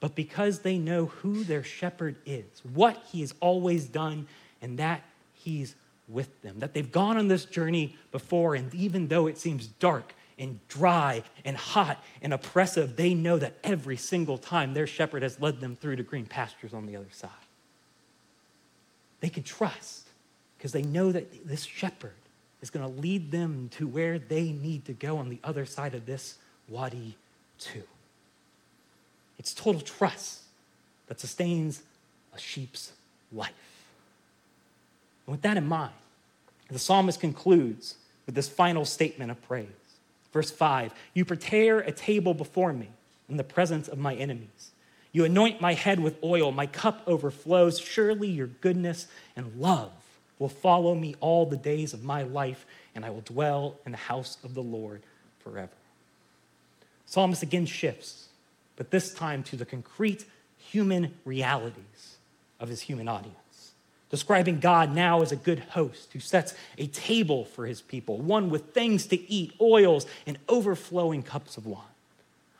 but 0.00 0.14
because 0.14 0.60
they 0.60 0.78
know 0.78 1.06
who 1.06 1.44
their 1.44 1.64
shepherd 1.64 2.16
is, 2.26 2.44
what 2.74 3.02
he 3.10 3.20
has 3.20 3.34
always 3.40 3.84
done, 3.86 4.26
and 4.60 4.78
that 4.78 5.02
he's 5.34 5.74
with 6.08 6.42
them. 6.42 6.58
That 6.58 6.74
they've 6.74 6.90
gone 6.90 7.16
on 7.16 7.28
this 7.28 7.44
journey 7.44 7.96
before, 8.12 8.54
and 8.54 8.74
even 8.74 9.08
though 9.08 9.26
it 9.26 9.38
seems 9.38 9.66
dark 9.66 10.14
and 10.38 10.60
dry 10.68 11.22
and 11.44 11.56
hot 11.56 12.02
and 12.22 12.32
oppressive, 12.32 12.96
they 12.96 13.14
know 13.14 13.38
that 13.38 13.54
every 13.64 13.96
single 13.96 14.38
time 14.38 14.74
their 14.74 14.86
shepherd 14.86 15.22
has 15.22 15.40
led 15.40 15.60
them 15.60 15.76
through 15.76 15.96
to 15.96 16.02
green 16.02 16.26
pastures 16.26 16.72
on 16.72 16.86
the 16.86 16.96
other 16.96 17.10
side. 17.10 17.30
they 19.20 19.28
can 19.28 19.42
trust 19.42 20.06
because 20.56 20.72
they 20.72 20.82
know 20.82 21.10
that 21.12 21.46
this 21.46 21.64
shepherd 21.64 22.12
is 22.60 22.70
going 22.70 22.84
to 22.84 23.00
lead 23.00 23.30
them 23.30 23.68
to 23.72 23.86
where 23.86 24.18
they 24.18 24.50
need 24.52 24.84
to 24.84 24.92
go 24.92 25.18
on 25.18 25.28
the 25.28 25.38
other 25.44 25.64
side 25.64 25.94
of 25.94 26.06
this 26.06 26.38
wadi, 26.68 27.16
too. 27.58 27.82
It's 29.38 29.54
total 29.54 29.80
trust 29.80 30.40
that 31.06 31.20
sustains 31.20 31.82
a 32.34 32.38
sheep's 32.38 32.92
life. 33.32 33.52
And 35.26 35.32
with 35.32 35.42
that 35.42 35.56
in 35.56 35.66
mind, 35.66 35.92
the 36.68 36.78
psalmist 36.78 37.20
concludes 37.20 37.96
with 38.26 38.34
this 38.34 38.48
final 38.48 38.84
statement 38.84 39.30
of 39.30 39.40
praise. 39.42 39.68
Verse 40.32 40.50
5 40.50 40.92
You 41.14 41.24
prepare 41.24 41.80
a 41.80 41.92
table 41.92 42.34
before 42.34 42.72
me 42.72 42.90
in 43.28 43.36
the 43.36 43.44
presence 43.44 43.88
of 43.88 43.98
my 43.98 44.14
enemies. 44.14 44.72
You 45.12 45.24
anoint 45.24 45.60
my 45.60 45.74
head 45.74 46.00
with 46.00 46.22
oil, 46.22 46.52
my 46.52 46.66
cup 46.66 47.02
overflows. 47.06 47.78
Surely 47.78 48.28
your 48.28 48.46
goodness 48.46 49.06
and 49.36 49.56
love 49.56 49.92
will 50.38 50.48
follow 50.48 50.94
me 50.94 51.14
all 51.20 51.46
the 51.46 51.56
days 51.56 51.92
of 51.92 52.04
my 52.04 52.22
life, 52.22 52.66
and 52.94 53.04
I 53.04 53.10
will 53.10 53.22
dwell 53.22 53.76
in 53.84 53.92
the 53.92 53.98
house 53.98 54.38
of 54.44 54.54
the 54.54 54.62
Lord 54.62 55.02
forever. 55.40 55.72
Psalmist 57.06 57.42
again 57.42 57.66
shifts, 57.66 58.28
but 58.76 58.90
this 58.90 59.14
time 59.14 59.42
to 59.44 59.56
the 59.56 59.64
concrete 59.64 60.24
human 60.58 61.14
realities 61.24 62.18
of 62.60 62.68
his 62.68 62.82
human 62.82 63.08
audience, 63.08 63.36
describing 64.10 64.60
God 64.60 64.94
now 64.94 65.22
as 65.22 65.32
a 65.32 65.36
good 65.36 65.60
host 65.60 66.12
who 66.12 66.20
sets 66.20 66.54
a 66.78 66.86
table 66.86 67.44
for 67.44 67.66
his 67.66 67.80
people, 67.80 68.18
one 68.18 68.50
with 68.50 68.72
things 68.72 69.06
to 69.06 69.30
eat, 69.30 69.52
oils, 69.60 70.06
and 70.26 70.38
overflowing 70.48 71.22
cups 71.22 71.56
of 71.56 71.66
wine. 71.66 71.82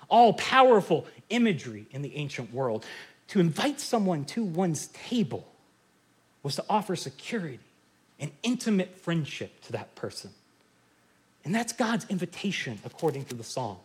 All 0.08 0.32
powerful 0.34 1.06
imagery 1.28 1.86
in 1.90 2.02
the 2.02 2.16
ancient 2.16 2.52
world. 2.52 2.84
To 3.28 3.40
invite 3.40 3.80
someone 3.80 4.24
to 4.26 4.42
one's 4.42 4.88
table 4.88 5.46
was 6.42 6.56
to 6.56 6.64
offer 6.68 6.96
security 6.96 7.60
and 8.18 8.30
intimate 8.42 8.98
friendship 8.98 9.62
to 9.64 9.72
that 9.72 9.94
person. 9.94 10.30
And 11.44 11.54
that's 11.54 11.72
God's 11.72 12.06
invitation, 12.08 12.78
according 12.84 13.26
to 13.26 13.34
the 13.34 13.44
psalm 13.44 13.78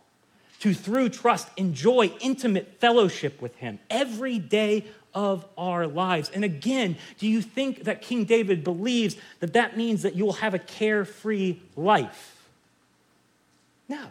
to, 0.64 0.72
through 0.72 1.10
trust, 1.10 1.46
enjoy 1.58 2.10
intimate 2.20 2.80
fellowship 2.80 3.42
with 3.42 3.54
Him 3.56 3.78
every 3.90 4.38
day 4.38 4.86
of 5.12 5.44
our 5.58 5.86
lives. 5.86 6.30
And 6.30 6.42
again, 6.42 6.96
do 7.18 7.28
you 7.28 7.42
think 7.42 7.84
that 7.84 8.00
King 8.00 8.24
David 8.24 8.64
believes 8.64 9.14
that 9.40 9.52
that 9.52 9.76
means 9.76 10.00
that 10.00 10.14
you 10.14 10.24
will 10.24 10.32
have 10.32 10.54
a 10.54 10.58
carefree 10.58 11.58
life? 11.76 12.48
No. 13.90 14.06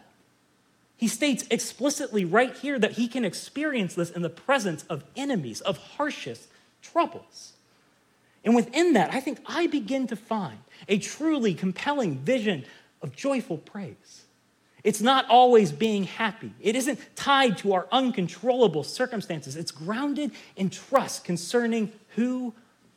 He 0.96 1.08
states 1.08 1.44
explicitly 1.50 2.24
right 2.24 2.56
here 2.56 2.78
that 2.78 2.92
he 2.92 3.08
can 3.08 3.26
experience 3.26 3.96
this 3.96 4.12
in 4.12 4.22
the 4.22 4.30
presence 4.30 4.84
of 4.92 5.04
enemies, 5.16 5.60
of 5.62 5.80
harshest 5.80 6.50
troubles. 6.84 7.54
And 8.46 8.54
within 8.54 8.94
that, 8.94 9.12
I 9.12 9.22
think 9.22 9.40
I 9.48 9.66
begin 9.66 10.06
to 10.06 10.16
find 10.16 10.60
a 10.88 11.00
truly 11.00 11.56
compelling 11.56 12.20
vision 12.20 12.66
of 13.02 13.16
joyful 13.16 13.58
praise. 13.58 14.26
It's 14.84 15.02
not 15.02 15.30
always 15.30 15.72
being 15.72 16.04
happy. 16.04 16.54
It 16.60 16.76
isn't 16.76 17.00
tied 17.16 17.58
to 17.60 17.74
our 17.74 17.88
uncontrollable 17.92 18.84
circumstances. 18.84 19.56
It's 19.56 19.72
grounded 19.72 20.32
in 20.58 20.70
trust 20.70 21.24
concerning 21.24 21.92
who 22.16 22.54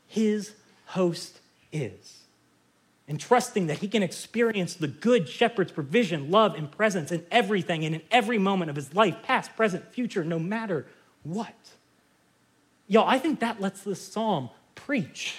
his 0.06 0.52
host 0.86 1.40
is. 1.72 2.22
And 3.08 3.20
trusting 3.20 3.68
that 3.68 3.78
he 3.78 3.86
can 3.86 4.02
experience 4.02 4.74
the 4.74 4.88
good 4.88 5.28
shepherd's 5.28 5.70
provision, 5.70 6.28
love, 6.28 6.56
and 6.56 6.68
presence 6.68 7.12
in 7.12 7.24
everything 7.30 7.84
and 7.84 7.94
in 7.94 8.02
every 8.10 8.38
moment 8.38 8.68
of 8.68 8.74
his 8.74 8.92
life, 8.94 9.22
past, 9.22 9.54
present, 9.54 9.92
future, 9.92 10.24
no 10.24 10.40
matter 10.40 10.86
what. 11.22 11.54
Y'all, 12.88 13.08
I 13.08 13.20
think 13.20 13.38
that 13.40 13.60
lets 13.60 13.82
this 13.82 14.00
psalm 14.00 14.50
preach. 14.74 15.36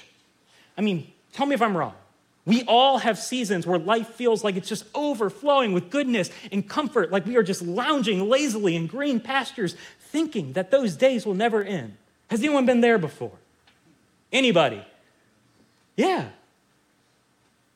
I 0.77 0.81
mean, 0.81 1.11
tell 1.33 1.45
me 1.45 1.55
if 1.55 1.61
I'm 1.61 1.75
wrong. 1.75 1.95
We 2.47 2.63
all 2.63 2.99
have 2.99 3.19
seasons 3.19 3.67
where 3.67 3.77
life 3.77 4.07
feels 4.11 4.41
like 4.41 4.55
it's 4.55 4.69
just 4.69 4.85
overflowing 4.95 5.73
with 5.73 5.89
goodness 5.89 6.31
and 6.49 6.67
comfort, 6.67 7.11
like 7.11 7.25
we 7.25 7.35
are 7.35 7.43
just 7.43 7.61
lounging 7.61 8.29
lazily 8.29 8.73
in 8.77 8.87
green 8.87 9.19
pastures, 9.19 9.75
thinking 9.99 10.53
that 10.53 10.71
those 10.71 10.95
days 10.95 11.25
will 11.25 11.33
never 11.33 11.61
end. 11.61 11.97
Has 12.29 12.39
anyone 12.39 12.65
been 12.65 12.79
there 12.79 12.97
before? 12.97 13.33
Anybody? 14.31 14.81
Yeah. 15.97 16.29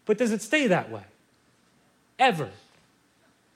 But 0.06 0.18
does 0.18 0.32
it 0.32 0.42
stay 0.42 0.68
that 0.68 0.90
way? 0.90 1.04
Ever? 2.18 2.50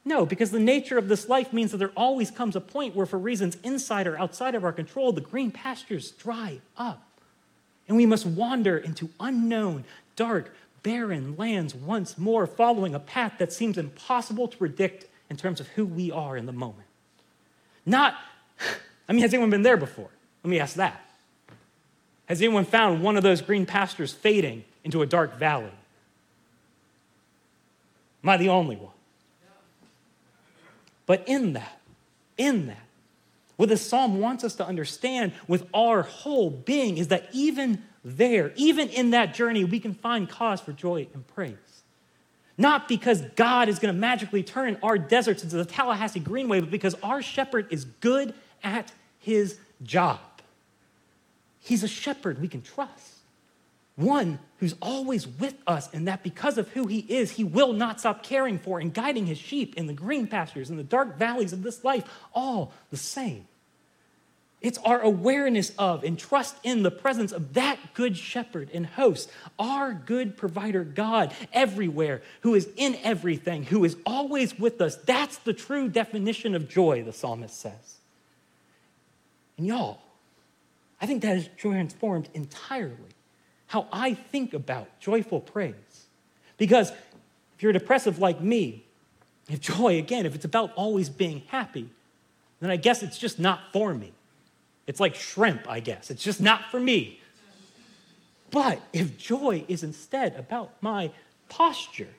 No, 0.03 0.25
because 0.25 0.51
the 0.51 0.59
nature 0.59 0.97
of 0.97 1.07
this 1.07 1.29
life 1.29 1.53
means 1.53 1.71
that 1.71 1.77
there 1.77 1.93
always 1.95 2.29
comes 2.29 2.57
a 2.57 2.61
point 2.61 2.93
where, 2.93 3.05
for 3.05 3.17
reasons 3.17 3.55
inside 3.63 4.05
or 4.05 4.19
outside 4.19 4.53
of 4.53 4.65
our 4.65 4.73
control, 4.73 5.13
the 5.13 5.21
green 5.21 5.49
pastures 5.49 6.11
dry 6.11 6.59
up. 6.75 7.07
And 7.87 7.95
we 7.95 8.05
must 8.05 8.25
wander 8.25 8.77
into 8.77 9.09
unknown, 9.17 9.85
dark, 10.17 10.53
barren 10.85 11.35
lands 11.35 11.73
once 11.73 12.15
more, 12.15 12.45
following 12.45 12.93
a 12.93 12.99
path 12.99 13.33
that 13.39 13.51
seems 13.51 13.75
impossible 13.75 14.47
to 14.47 14.55
predict 14.55 15.07
in 15.31 15.35
terms 15.35 15.59
of 15.59 15.67
who 15.69 15.83
we 15.83 16.11
are 16.11 16.37
in 16.37 16.45
the 16.45 16.53
moment. 16.53 16.87
Not, 17.87 18.15
I 19.09 19.13
mean, 19.13 19.23
has 19.23 19.33
anyone 19.33 19.49
been 19.49 19.63
there 19.63 19.77
before? 19.77 20.09
Let 20.43 20.49
me 20.51 20.59
ask 20.59 20.75
that. 20.75 21.01
Has 22.27 22.39
anyone 22.39 22.65
found 22.65 23.01
one 23.01 23.17
of 23.17 23.23
those 23.23 23.41
green 23.41 23.65
pastures 23.65 24.13
fading 24.13 24.63
into 24.83 25.01
a 25.01 25.07
dark 25.07 25.39
valley? 25.39 25.71
Am 28.23 28.29
I 28.29 28.37
the 28.37 28.49
only 28.49 28.75
one? 28.75 28.93
But 31.07 31.23
in 31.27 31.53
that, 31.53 31.79
in 32.37 32.67
that, 32.67 32.85
what 33.55 33.69
the 33.69 33.77
psalm 33.77 34.19
wants 34.19 34.43
us 34.43 34.53
to 34.55 34.65
understand 34.65 35.31
with 35.47 35.67
our 35.73 36.03
whole 36.03 36.51
being 36.51 36.99
is 36.99 37.07
that 37.07 37.29
even 37.31 37.83
there, 38.05 38.53
even 38.55 38.87
in 38.89 39.09
that 39.09 39.33
journey, 39.33 39.65
we 39.65 39.79
can 39.79 39.95
find 39.95 40.29
cause 40.29 40.61
for 40.61 40.71
joy 40.71 41.07
and 41.13 41.27
praise. 41.27 41.55
Not 42.57 42.87
because 42.87 43.21
God 43.35 43.67
is 43.67 43.79
going 43.79 43.93
to 43.93 43.99
magically 43.99 44.43
turn 44.43 44.77
our 44.83 44.97
deserts 44.97 45.43
into 45.43 45.57
the 45.57 45.65
Tallahassee 45.65 46.19
Greenway, 46.19 46.61
but 46.61 46.69
because 46.69 46.95
our 47.01 47.21
shepherd 47.21 47.67
is 47.71 47.83
good 47.85 48.33
at 48.63 48.93
his 49.19 49.57
job. 49.83 50.19
He's 51.59 51.83
a 51.83 51.87
shepherd 51.87 52.39
we 52.39 52.47
can 52.47 52.61
trust. 52.61 53.15
One 53.95 54.39
who's 54.59 54.75
always 54.81 55.27
with 55.27 55.55
us, 55.65 55.91
and 55.91 56.07
that 56.07 56.21
because 56.21 56.57
of 56.57 56.69
who 56.69 56.85
he 56.85 56.99
is, 56.99 57.31
he 57.31 57.43
will 57.43 57.73
not 57.73 57.99
stop 57.99 58.23
caring 58.23 58.59
for 58.59 58.79
and 58.79 58.93
guiding 58.93 59.25
his 59.25 59.37
sheep 59.37 59.75
in 59.75 59.87
the 59.87 59.93
green 59.93 60.27
pastures, 60.27 60.69
and 60.69 60.77
the 60.77 60.83
dark 60.83 61.17
valleys 61.17 61.53
of 61.53 61.63
this 61.63 61.83
life, 61.83 62.03
all 62.33 62.71
the 62.91 62.97
same. 62.97 63.47
It's 64.61 64.79
our 64.79 64.99
awareness 65.01 65.71
of 65.77 66.03
and 66.03 66.17
trust 66.17 66.55
in 66.63 66.81
the 66.81 66.89
presence 66.89 67.31
of 67.31 67.53
that 67.53 67.77
good 67.93 68.17
shepherd 68.17 68.69
and 68.73 68.85
host, 68.85 69.29
our 69.59 69.93
good 69.93 70.37
provider 70.37 70.83
God 70.83 71.33
everywhere, 71.53 72.21
who 72.41 72.55
is 72.55 72.67
in 72.75 72.95
everything, 73.03 73.65
who 73.65 73.83
is 73.83 73.95
always 74.05 74.57
with 74.57 74.81
us. 74.81 74.95
That's 74.95 75.37
the 75.37 75.53
true 75.53 75.87
definition 75.87 76.55
of 76.55 76.67
joy, 76.67 77.03
the 77.03 77.13
psalmist 77.13 77.59
says. 77.59 77.97
And 79.57 79.67
y'all, 79.67 79.99
I 80.99 81.05
think 81.05 81.21
that 81.21 81.35
has 81.35 81.49
transformed 81.57 82.29
entirely 82.33 82.95
how 83.67 83.87
I 83.91 84.13
think 84.13 84.53
about 84.53 84.99
joyful 84.99 85.41
praise. 85.41 85.75
Because 86.57 86.91
if 86.91 87.61
you're 87.61 87.71
depressive 87.71 88.19
like 88.19 88.41
me, 88.41 88.85
if 89.49 89.59
joy, 89.59 89.97
again, 89.97 90.25
if 90.25 90.33
it's 90.33 90.45
about 90.45 90.71
always 90.75 91.09
being 91.09 91.43
happy, 91.47 91.89
then 92.59 92.69
I 92.69 92.77
guess 92.77 93.03
it's 93.03 93.17
just 93.17 93.37
not 93.37 93.59
for 93.71 93.93
me. 93.93 94.11
It's 94.87 94.99
like 94.99 95.15
shrimp, 95.15 95.69
I 95.69 95.79
guess. 95.79 96.11
It's 96.11 96.23
just 96.23 96.41
not 96.41 96.69
for 96.71 96.79
me. 96.79 97.19
But 98.51 98.81
if 98.93 99.17
joy 99.17 99.65
is 99.67 99.83
instead 99.83 100.35
about 100.35 100.71
my 100.81 101.11
posture, 101.49 102.13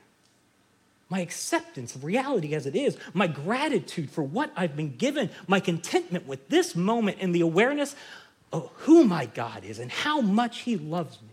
my 1.09 1.21
acceptance 1.21 1.95
of 1.95 2.03
reality 2.03 2.53
as 2.53 2.65
it 2.65 2.75
is, 2.75 2.97
my 3.13 3.27
gratitude 3.27 4.09
for 4.09 4.23
what 4.23 4.51
I've 4.55 4.75
been 4.75 4.97
given, 4.97 5.29
my 5.47 5.59
contentment 5.59 6.27
with 6.27 6.49
this 6.49 6.75
moment, 6.75 7.17
and 7.21 7.33
the 7.33 7.41
awareness 7.41 7.95
of 8.51 8.69
who 8.75 9.05
my 9.05 9.25
God 9.25 9.63
is 9.63 9.79
and 9.79 9.91
how 9.91 10.21
much 10.21 10.59
He 10.59 10.75
loves 10.75 11.21
me, 11.21 11.26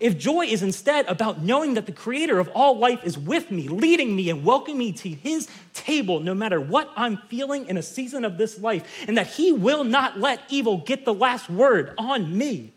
if 0.00 0.18
joy 0.18 0.46
is 0.46 0.62
instead 0.62 1.06
about 1.06 1.42
knowing 1.42 1.74
that 1.74 1.86
the 1.86 1.92
creator 1.92 2.38
of 2.38 2.48
all 2.54 2.78
life 2.78 3.04
is 3.04 3.18
with 3.18 3.50
me, 3.50 3.68
leading 3.68 4.14
me 4.14 4.30
and 4.30 4.44
welcoming 4.44 4.78
me 4.78 4.92
to 4.92 5.08
his 5.08 5.48
table, 5.74 6.20
no 6.20 6.34
matter 6.34 6.60
what 6.60 6.90
I'm 6.96 7.16
feeling 7.28 7.66
in 7.66 7.76
a 7.76 7.82
season 7.82 8.24
of 8.24 8.38
this 8.38 8.58
life, 8.60 9.06
and 9.06 9.16
that 9.16 9.26
he 9.26 9.52
will 9.52 9.84
not 9.84 10.18
let 10.18 10.40
evil 10.48 10.78
get 10.78 11.04
the 11.04 11.14
last 11.14 11.48
word 11.48 11.94
on 11.98 12.36
me. 12.36 12.72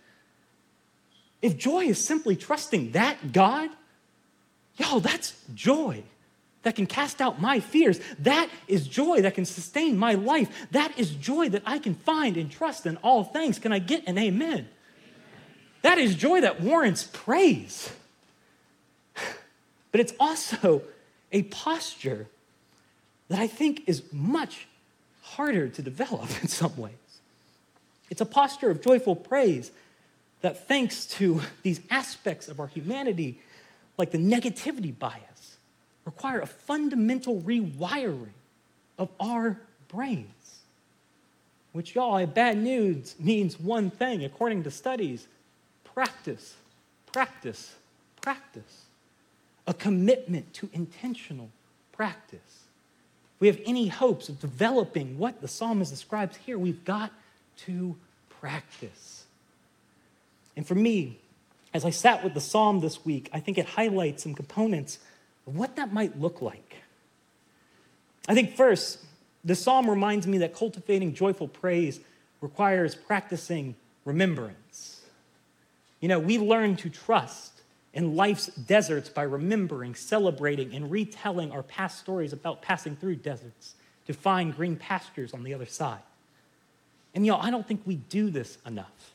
If 1.41 1.57
joy 1.57 1.85
is 1.85 2.03
simply 2.03 2.35
trusting 2.35 2.91
that 2.91 3.31
God, 3.31 3.69
yo, 4.77 4.99
that's 4.99 5.33
joy 5.53 6.03
that 6.63 6.75
can 6.75 6.85
cast 6.85 7.21
out 7.21 7.41
my 7.41 7.59
fears. 7.59 7.99
That 8.19 8.49
is 8.67 8.87
joy 8.87 9.21
that 9.21 9.35
can 9.35 9.45
sustain 9.45 9.97
my 9.97 10.13
life. 10.13 10.67
That 10.71 10.97
is 10.97 11.11
joy 11.11 11.49
that 11.49 11.63
I 11.65 11.79
can 11.79 11.95
find 11.95 12.37
and 12.37 12.51
trust 12.51 12.85
in 12.85 12.97
all 12.97 13.23
things. 13.23 13.57
Can 13.57 13.73
I 13.73 13.79
get 13.79 14.07
an 14.07 14.17
amen? 14.17 14.69
That 15.81 15.97
is 15.97 16.15
joy 16.15 16.41
that 16.41 16.61
warrants 16.61 17.09
praise. 17.11 17.91
But 19.91 19.99
it's 19.99 20.13
also 20.19 20.83
a 21.31 21.43
posture 21.43 22.27
that 23.29 23.39
I 23.39 23.47
think 23.47 23.83
is 23.87 24.03
much 24.11 24.67
harder 25.21 25.67
to 25.69 25.81
develop 25.81 26.29
in 26.41 26.47
some 26.47 26.75
ways. 26.77 26.93
It's 28.09 28.21
a 28.21 28.25
posture 28.25 28.69
of 28.69 28.81
joyful 28.81 29.15
praise 29.15 29.71
that 30.41 30.67
thanks 30.67 31.05
to 31.05 31.41
these 31.61 31.79
aspects 31.89 32.47
of 32.47 32.59
our 32.59 32.67
humanity, 32.67 33.39
like 33.97 34.11
the 34.11 34.17
negativity 34.17 34.97
bias, 34.97 35.57
require 36.05 36.41
a 36.41 36.47
fundamental 36.47 37.39
rewiring 37.41 38.33
of 38.97 39.09
our 39.19 39.59
brains. 39.87 40.27
Which, 41.73 41.95
y'all, 41.95 42.25
bad 42.25 42.57
news 42.57 43.15
means 43.19 43.59
one 43.59 43.91
thing, 43.91 44.25
according 44.25 44.63
to 44.63 44.71
studies 44.71 45.27
practice, 45.93 46.55
practice, 47.11 47.75
practice. 48.21 48.85
A 49.67 49.73
commitment 49.73 50.53
to 50.55 50.69
intentional 50.73 51.49
practice. 51.91 52.39
If 53.35 53.41
we 53.41 53.47
have 53.47 53.59
any 53.65 53.87
hopes 53.87 54.27
of 54.27 54.39
developing 54.39 55.17
what 55.17 55.41
the 55.41 55.47
psalmist 55.47 55.91
describes 55.91 56.37
here, 56.37 56.57
we've 56.57 56.83
got 56.83 57.11
to 57.65 57.95
practice. 58.41 59.25
And 60.55 60.67
for 60.67 60.75
me, 60.75 61.19
as 61.73 61.85
I 61.85 61.91
sat 61.91 62.23
with 62.23 62.33
the 62.33 62.41
psalm 62.41 62.79
this 62.79 63.05
week, 63.05 63.29
I 63.31 63.39
think 63.39 63.57
it 63.57 63.65
highlights 63.65 64.23
some 64.23 64.33
components 64.33 64.99
of 65.47 65.55
what 65.55 65.75
that 65.75 65.93
might 65.93 66.19
look 66.19 66.41
like. 66.41 66.75
I 68.27 68.33
think 68.33 68.55
first, 68.55 68.99
the 69.43 69.55
psalm 69.55 69.89
reminds 69.89 70.27
me 70.27 70.39
that 70.39 70.55
cultivating 70.55 71.13
joyful 71.13 71.47
praise 71.47 71.99
requires 72.41 72.95
practicing 72.95 73.75
remembrance. 74.05 74.57
You 76.01 76.07
know, 76.07 76.19
we 76.19 76.37
learn 76.37 76.75
to 76.77 76.89
trust 76.89 77.61
in 77.93 78.15
life's 78.15 78.47
deserts 78.47 79.07
by 79.07 79.23
remembering, 79.23 79.95
celebrating, 79.95 80.73
and 80.73 80.91
retelling 80.91 81.51
our 81.51 81.63
past 81.63 81.99
stories 81.99 82.33
about 82.33 82.61
passing 82.61 82.95
through 82.95 83.15
deserts 83.15 83.75
to 84.07 84.13
find 84.13 84.55
green 84.55 84.75
pastures 84.75 85.33
on 85.33 85.43
the 85.43 85.53
other 85.53 85.65
side. 85.65 86.01
And 87.13 87.25
y'all, 87.25 87.41
I 87.41 87.51
don't 87.51 87.67
think 87.67 87.81
we 87.85 87.95
do 87.95 88.29
this 88.29 88.57
enough. 88.65 89.13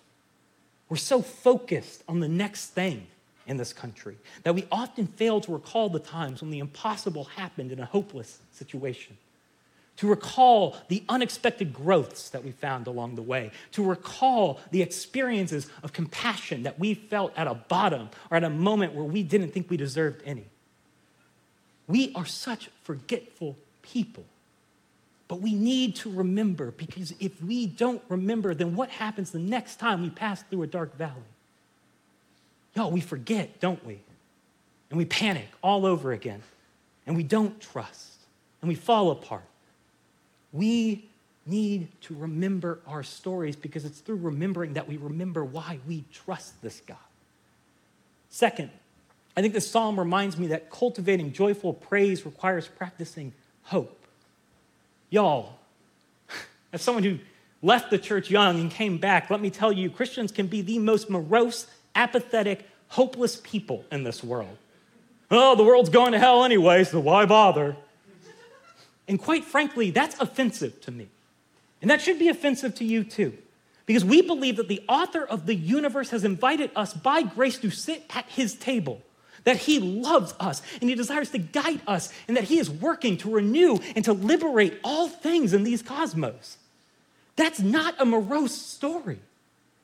We're 0.88 0.96
so 0.96 1.22
focused 1.22 2.04
on 2.08 2.20
the 2.20 2.28
next 2.28 2.68
thing 2.68 3.06
in 3.46 3.56
this 3.56 3.72
country 3.72 4.16
that 4.44 4.54
we 4.54 4.66
often 4.70 5.06
fail 5.06 5.40
to 5.40 5.52
recall 5.52 5.88
the 5.88 5.98
times 5.98 6.40
when 6.40 6.50
the 6.50 6.58
impossible 6.58 7.24
happened 7.24 7.72
in 7.72 7.80
a 7.80 7.86
hopeless 7.86 8.38
situation 8.52 9.16
to 9.96 10.08
recall 10.08 10.76
the 10.88 11.02
unexpected 11.08 11.72
growths 11.72 12.30
that 12.30 12.44
we 12.44 12.50
found 12.50 12.86
along 12.86 13.14
the 13.14 13.22
way, 13.22 13.50
to 13.72 13.82
recall 13.82 14.60
the 14.70 14.82
experiences 14.82 15.68
of 15.82 15.92
compassion 15.92 16.64
that 16.64 16.78
we 16.78 16.94
felt 16.94 17.32
at 17.36 17.46
a 17.46 17.54
bottom 17.54 18.10
or 18.30 18.36
at 18.36 18.44
a 18.44 18.50
moment 18.50 18.94
where 18.94 19.04
we 19.04 19.22
didn't 19.22 19.52
think 19.52 19.70
we 19.70 19.76
deserved 19.76 20.22
any. 20.26 20.44
We 21.88 22.12
are 22.14 22.26
such 22.26 22.70
forgetful 22.82 23.56
people. 23.82 24.24
But 25.28 25.40
we 25.40 25.54
need 25.54 25.96
to 25.96 26.10
remember 26.10 26.70
because 26.70 27.12
if 27.18 27.42
we 27.42 27.66
don't 27.66 28.02
remember, 28.08 28.54
then 28.54 28.76
what 28.76 28.90
happens 28.90 29.32
the 29.32 29.38
next 29.38 29.76
time 29.76 30.02
we 30.02 30.10
pass 30.10 30.42
through 30.42 30.62
a 30.62 30.66
dark 30.66 30.96
valley? 30.96 31.14
Yo, 32.74 32.88
we 32.88 33.00
forget, 33.00 33.58
don't 33.58 33.84
we? 33.84 33.98
And 34.90 34.98
we 34.98 35.04
panic 35.04 35.48
all 35.62 35.84
over 35.84 36.12
again. 36.12 36.42
And 37.06 37.16
we 37.16 37.22
don't 37.24 37.60
trust. 37.60 38.12
And 38.60 38.68
we 38.68 38.74
fall 38.74 39.10
apart. 39.10 39.42
We 40.52 41.08
need 41.46 41.88
to 42.02 42.14
remember 42.14 42.80
our 42.86 43.02
stories 43.02 43.56
because 43.56 43.84
it's 43.84 44.00
through 44.00 44.16
remembering 44.16 44.74
that 44.74 44.88
we 44.88 44.96
remember 44.96 45.44
why 45.44 45.78
we 45.86 46.04
trust 46.12 46.60
this 46.60 46.80
God. 46.80 46.96
Second, 48.28 48.70
I 49.36 49.42
think 49.42 49.54
this 49.54 49.70
psalm 49.70 49.98
reminds 49.98 50.36
me 50.36 50.48
that 50.48 50.70
cultivating 50.70 51.32
joyful 51.32 51.72
praise 51.72 52.24
requires 52.24 52.66
practicing 52.66 53.32
hope. 53.62 54.06
Y'all, 55.10 55.58
as 56.72 56.82
someone 56.82 57.04
who 57.04 57.18
left 57.62 57.90
the 57.90 57.98
church 57.98 58.30
young 58.30 58.60
and 58.60 58.70
came 58.70 58.98
back, 58.98 59.30
let 59.30 59.40
me 59.40 59.50
tell 59.50 59.72
you, 59.72 59.90
Christians 59.90 60.32
can 60.32 60.46
be 60.46 60.62
the 60.62 60.78
most 60.78 61.08
morose, 61.08 61.66
apathetic, 61.94 62.68
hopeless 62.88 63.40
people 63.42 63.84
in 63.92 64.04
this 64.04 64.24
world. 64.24 64.56
Oh, 65.30 65.54
the 65.54 65.64
world's 65.64 65.90
going 65.90 66.12
to 66.12 66.18
hell 66.18 66.44
anyway, 66.44 66.84
so 66.84 67.00
why 67.00 67.26
bother? 67.26 67.76
And 69.08 69.18
quite 69.20 69.44
frankly, 69.44 69.90
that's 69.90 70.18
offensive 70.20 70.80
to 70.82 70.90
me. 70.90 71.08
And 71.80 71.90
that 71.90 72.00
should 72.00 72.18
be 72.18 72.28
offensive 72.28 72.74
to 72.76 72.84
you 72.84 73.04
too. 73.04 73.36
Because 73.86 74.04
we 74.04 74.20
believe 74.20 74.56
that 74.56 74.68
the 74.68 74.82
author 74.88 75.24
of 75.24 75.46
the 75.46 75.54
universe 75.54 76.10
has 76.10 76.24
invited 76.24 76.70
us 76.74 76.92
by 76.92 77.22
grace 77.22 77.58
to 77.58 77.70
sit 77.70 78.02
at 78.14 78.24
his 78.26 78.54
table, 78.54 79.00
that 79.44 79.58
he 79.58 79.78
loves 79.78 80.34
us 80.40 80.60
and 80.80 80.90
he 80.90 80.96
desires 80.96 81.30
to 81.30 81.38
guide 81.38 81.80
us, 81.86 82.12
and 82.26 82.36
that 82.36 82.44
he 82.44 82.58
is 82.58 82.68
working 82.68 83.16
to 83.18 83.30
renew 83.30 83.78
and 83.94 84.04
to 84.04 84.12
liberate 84.12 84.80
all 84.82 85.08
things 85.08 85.54
in 85.54 85.62
these 85.62 85.82
cosmos. 85.82 86.56
That's 87.36 87.60
not 87.60 87.94
a 88.00 88.04
morose 88.04 88.56
story. 88.56 89.20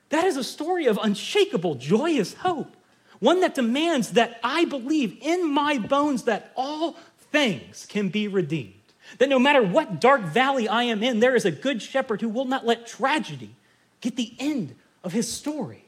That 0.09 0.25
is 0.25 0.37
a 0.37 0.45
story 0.45 0.87
of 0.87 0.99
unshakable, 1.01 1.77
joyous 1.77 2.35
hope. 2.35 2.75
One 3.21 3.41
that 3.41 3.55
demands 3.55 4.13
that 4.13 4.41
I 4.43 4.65
believe 4.65 5.17
in 5.21 5.49
my 5.49 5.79
bones 5.79 6.25
that 6.25 6.51
all 6.57 6.97
things 7.31 7.87
can 7.89 8.09
be 8.09 8.27
redeemed. 8.27 8.75
That 9.19 9.29
no 9.29 9.39
matter 9.39 9.63
what 9.63 10.01
dark 10.01 10.23
valley 10.23 10.69
I 10.69 10.85
am 10.85 11.03
in, 11.03 11.21
there 11.21 11.37
is 11.37 11.45
a 11.45 11.51
good 11.51 11.83
shepherd 11.83 12.21
who 12.21 12.29
will 12.29 12.45
not 12.45 12.67
let 12.67 12.87
tragedy 12.87 13.55
get 14.01 14.17
the 14.17 14.33
end 14.39 14.75
of 15.05 15.13
his 15.13 15.31
story. 15.31 15.85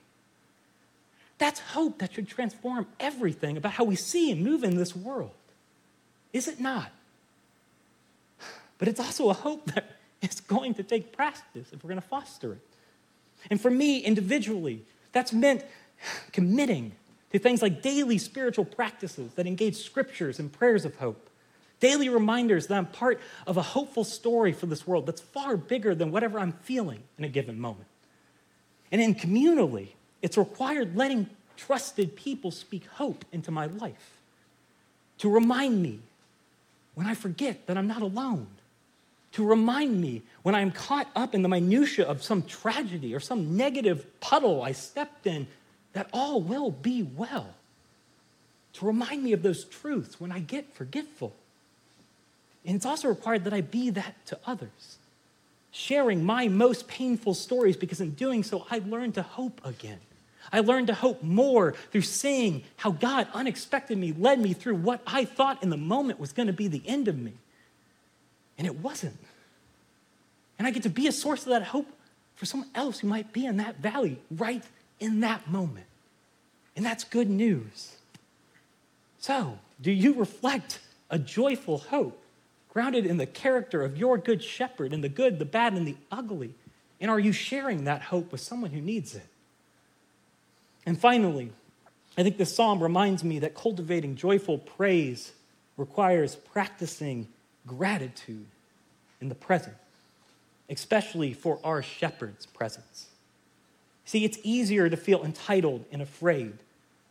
That's 1.39 1.61
hope 1.61 1.99
that 1.99 2.13
should 2.13 2.29
transform 2.29 2.87
everything 3.01 3.57
about 3.57 3.73
how 3.73 3.85
we 3.85 3.97
see 3.97 4.31
and 4.31 4.43
move 4.43 4.63
in 4.63 4.77
this 4.77 4.95
world. 4.95 5.33
Is 6.33 6.49
it 6.49 6.61
not? 6.61 6.91
But 8.79 8.89
it's 8.89 9.01
also 9.01 9.31
a 9.31 9.35
hope 9.35 9.67
that 9.73 9.97
is 10.21 10.41
going 10.41 10.75
to 10.75 10.83
take 10.83 11.13
practice 11.13 11.69
if 11.73 11.83
we're 11.83 11.89
going 11.89 12.01
to 12.01 12.07
foster 12.07 12.53
it. 12.55 12.61
And 13.51 13.61
for 13.61 13.71
me 13.71 13.99
individually, 13.99 14.83
that's 15.13 15.33
meant 15.33 15.65
committing 16.33 16.93
to 17.33 17.39
things 17.39 17.63
like 17.63 17.83
daily 17.83 18.19
spiritual 18.19 18.65
practices 18.65 19.33
that 19.35 19.47
engage 19.47 19.77
scriptures 19.77 20.39
and 20.39 20.53
prayers 20.53 20.85
of 20.85 20.97
hope 20.97 21.29
Daily 21.85 22.09
reminders 22.09 22.69
that 22.69 22.79
I'm 22.79 22.87
part 22.87 23.21
of 23.47 23.59
a 23.59 23.63
hopeful 23.63 24.05
story 24.05 24.55
for 24.55 24.65
this 24.65 24.87
world 24.87 25.05
that's 25.05 25.21
far 25.21 25.55
bigger 25.59 25.95
than 25.95 26.13
whatever 26.13 26.39
I'm 26.39 26.53
feeling 26.53 27.03
in 27.19 27.25
a 27.25 27.29
given 27.29 27.61
moment. 27.61 27.89
And 28.91 29.03
in 29.03 29.15
communally, 29.15 29.89
it's 30.23 30.39
required 30.39 30.97
letting 30.97 31.29
trusted 31.59 32.17
people 32.17 32.51
speak 32.51 32.87
hope 32.87 33.27
into 33.33 33.51
my 33.51 33.67
life, 33.67 34.17
to 35.19 35.29
remind 35.29 35.83
me 35.83 36.01
when 36.95 37.07
I 37.07 37.13
forget 37.15 37.67
that 37.67 37.77
I'm 37.77 37.87
not 37.87 38.01
alone, 38.01 38.47
to 39.33 39.45
remind 39.45 40.01
me 40.01 40.23
when 40.43 40.55
I'm 40.55 40.71
caught 40.71 41.09
up 41.15 41.35
in 41.35 41.43
the 41.43 41.51
minutia 41.51 42.07
of 42.07 42.23
some 42.23 42.45
tragedy 42.45 43.15
or 43.15 43.21
some 43.21 43.59
negative 43.59 44.07
puddle 44.21 44.63
I 44.63 44.73
stepped 44.73 45.27
in 45.27 45.49
that 45.93 46.09
all 46.15 46.41
will 46.41 46.71
be 46.71 47.03
well, 47.03 47.55
to 48.73 48.87
remind 48.87 49.23
me 49.23 49.35
of 49.35 49.43
those 49.43 49.67
truths 49.67 50.19
when 50.19 50.33
I 50.33 50.39
get 50.39 50.73
forgetful 50.73 51.35
and 52.65 52.77
it's 52.77 52.87
also 52.87 53.09
required 53.09 53.45
that 53.45 53.53
I 53.53 53.61
be 53.61 53.91
that 53.91 54.15
to 54.27 54.39
others, 54.47 54.99
sharing 55.71 56.25
my 56.25 56.49
most 56.49 56.89
painful 56.89 57.35
stories 57.35 57.77
because 57.77 58.01
in 58.01 58.13
doing 58.13 58.43
so, 58.43 58.67
I 58.71 58.79
learned 58.79 59.15
to 59.15 59.23
hope 59.23 59.61
again. 59.65 60.01
I 60.53 60.61
learned 60.61 60.89
to 60.89 60.95
hope 60.95 61.23
more 61.23 61.75
through 61.91 62.03
seeing 62.03 62.63
how 62.77 62.93
God 62.93 63.29
unexpectedly 63.35 64.13
led 64.13 64.39
me 64.41 64.53
through 64.53 64.77
what 64.77 65.03
I 65.07 65.25
thought 65.25 65.63
in 65.63 65.71
the 65.71 65.77
moment 65.77 66.21
was 66.21 66.33
going 66.33 66.47
to 66.47 66.53
be 66.53 66.69
the 66.69 66.83
end 66.87 67.09
of 67.09 67.19
me. 67.19 67.33
And 68.57 68.67
it 68.67 68.79
wasn't. 68.81 69.19
And 70.59 70.67
I 70.67 70.71
get 70.71 70.85
to 70.85 70.91
be 70.91 71.09
a 71.09 71.13
source 71.13 71.43
of 71.43 71.49
that 71.49 71.65
hope 71.65 71.89
for 72.37 72.47
someone 72.47 72.71
else 72.75 73.01
who 73.01 73.09
might 73.09 73.33
be 73.33 73.47
in 73.47 73.57
that 73.57 73.79
valley 73.79 74.21
right 74.31 74.63
in 75.01 75.21
that 75.21 75.51
moment. 75.51 75.87
And 76.77 76.85
that's 76.85 77.05
good 77.05 77.31
news. 77.31 77.97
So, 79.19 79.59
do 79.81 79.91
you 79.91 80.15
reflect 80.15 80.81
a 81.11 81.19
joyful 81.19 81.79
hope 81.79 82.21
grounded 82.75 83.07
in 83.07 83.17
the 83.17 83.27
character 83.27 83.83
of 83.83 83.97
your 83.97 84.19
good 84.19 84.43
shepherd, 84.43 84.93
in 84.93 85.01
the 85.01 85.09
good, 85.09 85.39
the 85.39 85.45
bad, 85.45 85.73
and 85.73 85.87
the 85.87 85.97
ugly? 86.11 86.53
And 87.01 87.11
are 87.11 87.21
you 87.21 87.33
sharing 87.33 87.85
that 87.85 88.03
hope 88.03 88.33
with 88.33 88.41
someone 88.41 88.73
who 88.73 88.81
needs 88.81 89.15
it? 89.15 89.27
And 90.85 91.01
finally, 91.01 91.53
I 92.19 92.23
think 92.25 92.37
this 92.37 92.55
psalm 92.55 92.83
reminds 92.83 93.25
me 93.25 93.39
that 93.39 93.55
cultivating 93.55 94.17
joyful 94.17 94.59
praise 94.59 95.33
requires 95.77 96.35
practicing 96.35 97.29
gratitude 97.67 98.47
in 99.21 99.29
the 99.29 99.35
present, 99.35 99.77
especially 100.69 101.33
for 101.33 101.61
our 101.65 101.83
shepherd's 101.83 102.47
presence. 102.47 103.07
See, 104.05 104.25
it's 104.25 104.39
easier 104.43 104.91
to 104.91 104.97
feel 104.97 105.25
entitled 105.25 105.85
and 105.91 106.03
afraid 106.03 106.55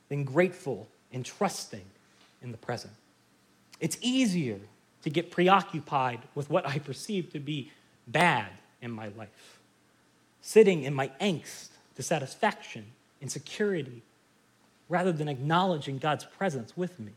than 0.09 0.23
grateful 0.23 0.87
and 1.11 1.25
trusting 1.25 1.85
in 2.41 2.51
the 2.51 2.57
present. 2.57 2.93
It's 3.79 3.97
easier 4.01 4.59
to 5.03 5.09
get 5.09 5.31
preoccupied 5.31 6.19
with 6.33 6.49
what 6.49 6.67
I 6.67 6.79
perceive 6.79 7.31
to 7.33 7.39
be 7.39 7.71
bad 8.07 8.47
in 8.81 8.91
my 8.91 9.09
life, 9.09 9.59
sitting 10.41 10.83
in 10.83 10.93
my 10.93 11.09
angst 11.21 11.69
dissatisfaction, 11.95 12.85
insecurity, 13.21 14.01
rather 14.89 15.11
than 15.11 15.27
acknowledging 15.27 15.97
God's 15.97 16.25
presence 16.25 16.75
with 16.75 16.99
me. 16.99 17.11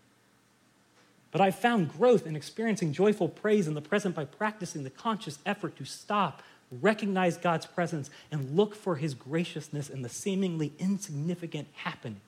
But 1.32 1.40
I've 1.40 1.56
found 1.58 1.92
growth 1.92 2.26
in 2.26 2.36
experiencing 2.36 2.92
joyful 2.92 3.28
praise 3.28 3.66
in 3.66 3.74
the 3.74 3.82
present 3.82 4.14
by 4.14 4.24
practicing 4.24 4.84
the 4.84 4.90
conscious 4.90 5.38
effort 5.44 5.76
to 5.76 5.84
stop, 5.84 6.42
recognize 6.80 7.36
God's 7.36 7.66
presence, 7.66 8.10
and 8.30 8.56
look 8.56 8.74
for 8.74 8.96
his 8.96 9.14
graciousness 9.14 9.90
in 9.90 10.02
the 10.02 10.08
seemingly 10.08 10.72
insignificant 10.78 11.68
happenings 11.74 12.20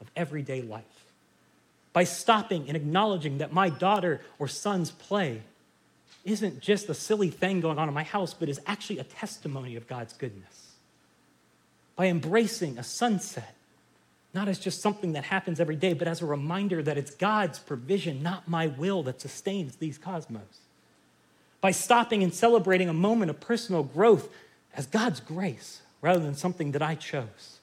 of 0.00 0.10
everyday 0.16 0.60
life. 0.62 1.05
By 1.96 2.04
stopping 2.04 2.68
and 2.68 2.76
acknowledging 2.76 3.38
that 3.38 3.54
my 3.54 3.70
daughter 3.70 4.20
or 4.38 4.48
son's 4.48 4.90
play 4.90 5.40
isn't 6.26 6.60
just 6.60 6.90
a 6.90 6.94
silly 6.94 7.30
thing 7.30 7.62
going 7.62 7.78
on 7.78 7.88
in 7.88 7.94
my 7.94 8.02
house, 8.02 8.34
but 8.34 8.50
is 8.50 8.60
actually 8.66 8.98
a 8.98 9.04
testimony 9.04 9.76
of 9.76 9.88
God's 9.88 10.12
goodness. 10.12 10.72
By 11.96 12.08
embracing 12.08 12.76
a 12.76 12.82
sunset, 12.82 13.54
not 14.34 14.46
as 14.46 14.58
just 14.58 14.82
something 14.82 15.14
that 15.14 15.24
happens 15.24 15.58
every 15.58 15.74
day, 15.74 15.94
but 15.94 16.06
as 16.06 16.20
a 16.20 16.26
reminder 16.26 16.82
that 16.82 16.98
it's 16.98 17.14
God's 17.14 17.58
provision, 17.60 18.22
not 18.22 18.46
my 18.46 18.66
will, 18.66 19.02
that 19.04 19.22
sustains 19.22 19.76
these 19.76 19.96
cosmos. 19.96 20.60
By 21.62 21.70
stopping 21.70 22.22
and 22.22 22.34
celebrating 22.34 22.90
a 22.90 22.92
moment 22.92 23.30
of 23.30 23.40
personal 23.40 23.82
growth 23.82 24.28
as 24.74 24.84
God's 24.86 25.20
grace 25.20 25.80
rather 26.02 26.20
than 26.20 26.34
something 26.34 26.72
that 26.72 26.82
I 26.82 26.94
chose 26.94 27.55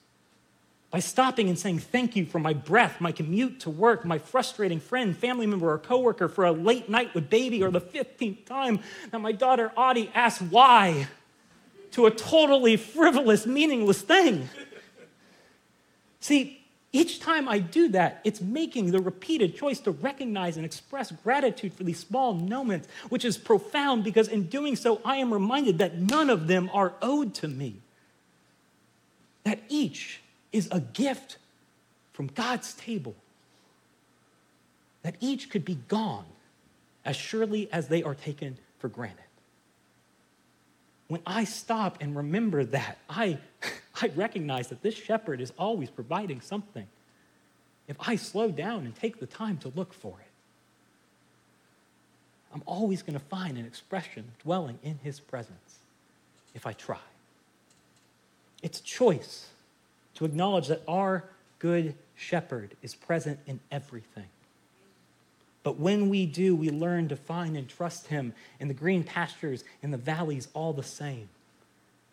by 0.93 0.99
stopping 0.99 1.49
and 1.49 1.57
saying 1.57 1.79
thank 1.79 2.15
you 2.15 2.23
for 2.23 2.37
my 2.37 2.53
breath, 2.53 3.01
my 3.01 3.11
commute 3.11 3.59
to 3.61 3.71
work, 3.71 4.05
my 4.05 4.19
frustrating 4.19 4.79
friend, 4.79 5.17
family 5.17 5.47
member, 5.47 5.71
or 5.71 5.79
coworker 5.79 6.27
for 6.27 6.45
a 6.45 6.51
late 6.51 6.87
night 6.87 7.15
with 7.15 7.31
baby, 7.31 7.63
or 7.63 7.71
the 7.71 7.81
15th 7.81 8.45
time 8.45 8.79
that 9.09 9.17
my 9.17 9.31
daughter 9.31 9.71
Audie 9.75 10.11
asked 10.13 10.43
why 10.43 11.07
to 11.93 12.05
a 12.05 12.11
totally 12.11 12.77
frivolous, 12.77 13.47
meaningless 13.47 14.03
thing. 14.03 14.47
See, 16.19 16.63
each 16.91 17.19
time 17.19 17.49
I 17.49 17.57
do 17.57 17.87
that, 17.89 18.21
it's 18.23 18.39
making 18.39 18.91
the 18.91 19.01
repeated 19.01 19.57
choice 19.57 19.79
to 19.79 19.91
recognize 19.91 20.57
and 20.57 20.65
express 20.65 21.11
gratitude 21.11 21.73
for 21.73 21.83
these 21.83 22.01
small 22.01 22.35
moments, 22.35 22.87
which 23.09 23.25
is 23.25 23.35
profound 23.35 24.03
because 24.03 24.27
in 24.27 24.43
doing 24.43 24.75
so, 24.75 25.01
I 25.03 25.15
am 25.15 25.33
reminded 25.33 25.79
that 25.79 25.97
none 25.97 26.29
of 26.29 26.45
them 26.45 26.69
are 26.71 26.93
owed 27.01 27.33
to 27.35 27.47
me. 27.47 27.77
That 29.43 29.59
each 29.69 30.19
is 30.53 30.69
a 30.71 30.79
gift 30.79 31.37
from 32.13 32.27
God's 32.27 32.73
table 32.75 33.15
that 35.01 35.15
each 35.19 35.49
could 35.49 35.65
be 35.65 35.75
gone 35.87 36.25
as 37.03 37.17
surely 37.17 37.69
as 37.73 37.89
they 37.89 38.03
are 38.03 38.15
taken 38.15 38.57
for 38.79 38.87
granted. 38.87 39.19
When 41.09 41.21
I 41.25 41.43
stop 41.43 41.97
and 41.99 42.15
remember 42.15 42.63
that, 42.65 42.97
I, 43.09 43.39
I 44.01 44.11
recognize 44.15 44.69
that 44.69 44.81
this 44.81 44.95
shepherd 44.95 45.41
is 45.41 45.51
always 45.59 45.89
providing 45.89 46.39
something. 46.39 46.87
If 47.87 47.97
I 47.99 48.15
slow 48.15 48.49
down 48.49 48.85
and 48.85 48.95
take 48.95 49.19
the 49.19 49.25
time 49.25 49.57
to 49.57 49.73
look 49.75 49.93
for 49.93 50.15
it, 50.19 50.27
I'm 52.53 52.63
always 52.65 53.01
going 53.01 53.19
to 53.19 53.25
find 53.25 53.57
an 53.57 53.65
expression 53.65 54.25
dwelling 54.43 54.79
in 54.83 54.99
his 55.03 55.19
presence 55.19 55.79
if 56.53 56.67
I 56.67 56.73
try. 56.73 56.99
It's 58.61 58.79
choice 58.79 59.47
to 60.15 60.25
acknowledge 60.25 60.67
that 60.67 60.83
our 60.87 61.25
good 61.59 61.95
shepherd 62.15 62.75
is 62.81 62.95
present 62.95 63.39
in 63.47 63.59
everything. 63.71 64.27
But 65.63 65.79
when 65.79 66.09
we 66.09 66.25
do, 66.25 66.55
we 66.55 66.69
learn 66.69 67.07
to 67.07 67.15
find 67.15 67.55
and 67.55 67.67
trust 67.67 68.07
him 68.07 68.33
in 68.59 68.67
the 68.67 68.73
green 68.73 69.03
pastures, 69.03 69.63
in 69.81 69.91
the 69.91 69.97
valleys, 69.97 70.49
all 70.53 70.73
the 70.73 70.83
same. 70.83 71.29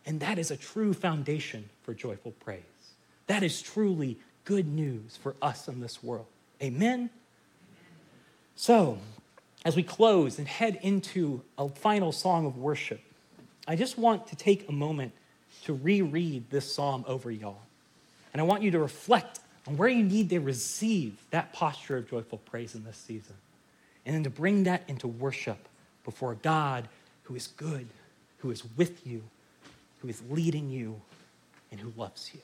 And 0.07 0.21
that 0.21 0.39
is 0.39 0.51
a 0.51 0.57
true 0.57 0.95
foundation 0.95 1.69
for 1.83 1.93
joyful 1.93 2.33
praise. 2.33 2.63
That 3.27 3.43
is 3.43 3.61
truly 3.61 4.19
good 4.45 4.67
news 4.67 5.17
for 5.17 5.35
us 5.43 5.69
in 5.69 5.81
this 5.81 6.03
world. 6.03 6.27
Amen? 6.63 7.11
So, 8.57 8.99
as 9.65 9.77
we 9.77 9.83
close 9.83 10.39
and 10.39 10.49
head 10.49 10.79
into 10.83 11.43
a 11.59 11.69
final 11.69 12.13
song 12.13 12.47
of 12.47 12.57
worship, 12.57 13.01
I 13.67 13.77
just 13.77 13.99
want 13.99 14.29
to 14.29 14.37
take 14.37 14.69
a 14.69 14.73
moment 14.73 15.13
to 15.65 15.75
reread 15.75 16.51
this 16.51 16.73
psalm 16.73 17.05
over 17.07 17.31
y'all. 17.31 17.61
And 18.33 18.41
I 18.41 18.45
want 18.45 18.63
you 18.63 18.71
to 18.73 18.79
reflect 18.79 19.41
on 19.67 19.77
where 19.77 19.89
you 19.89 20.03
need 20.03 20.31
to 20.31 20.39
receive 20.39 21.17
that 21.31 21.53
posture 21.53 21.97
of 21.97 22.09
joyful 22.09 22.39
praise 22.39 22.75
in 22.75 22.85
this 22.85 22.97
season. 22.97 23.35
And 24.07 24.15
then 24.15 24.25
to 24.25 24.31
bring 24.31 24.65
that 24.65 24.83
into 24.89 25.07
worship 25.07 25.69
before 26.05 26.35
God 26.35 26.89
who 27.25 27.35
is 27.35 27.47
good, 27.47 27.87
who 28.39 28.51
is 28.51 28.65
with 28.77 29.07
you, 29.07 29.23
who 30.01 30.09
is 30.09 30.23
leading 30.31 30.71
you, 30.71 31.01
and 31.71 31.79
who 31.79 31.93
loves 31.97 32.31
you. 32.35 32.41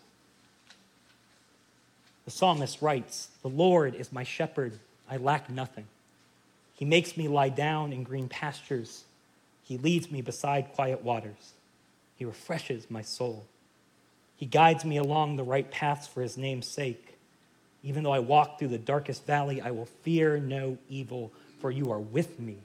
The 2.24 2.30
psalmist 2.30 2.82
writes 2.82 3.28
The 3.42 3.48
Lord 3.48 3.94
is 3.94 4.12
my 4.12 4.22
shepherd, 4.22 4.78
I 5.10 5.16
lack 5.16 5.48
nothing. 5.48 5.86
He 6.74 6.84
makes 6.84 7.16
me 7.16 7.26
lie 7.26 7.48
down 7.48 7.92
in 7.92 8.02
green 8.02 8.28
pastures. 8.28 9.04
He 9.64 9.78
leads 9.78 10.10
me 10.10 10.20
beside 10.20 10.72
quiet 10.74 11.02
waters. 11.02 11.54
He 12.16 12.24
refreshes 12.24 12.90
my 12.90 13.02
soul. 13.02 13.46
He 14.36 14.46
guides 14.46 14.84
me 14.84 14.98
along 14.98 15.36
the 15.36 15.44
right 15.44 15.70
paths 15.70 16.06
for 16.06 16.20
his 16.22 16.36
name's 16.36 16.68
sake. 16.68 17.18
Even 17.82 18.02
though 18.02 18.12
I 18.12 18.18
walk 18.18 18.58
through 18.58 18.68
the 18.68 18.78
darkest 18.78 19.26
valley, 19.26 19.60
I 19.60 19.70
will 19.70 19.86
fear 19.86 20.38
no 20.38 20.76
evil, 20.88 21.32
for 21.60 21.70
you 21.70 21.90
are 21.90 22.00
with 22.00 22.38
me. 22.38 22.58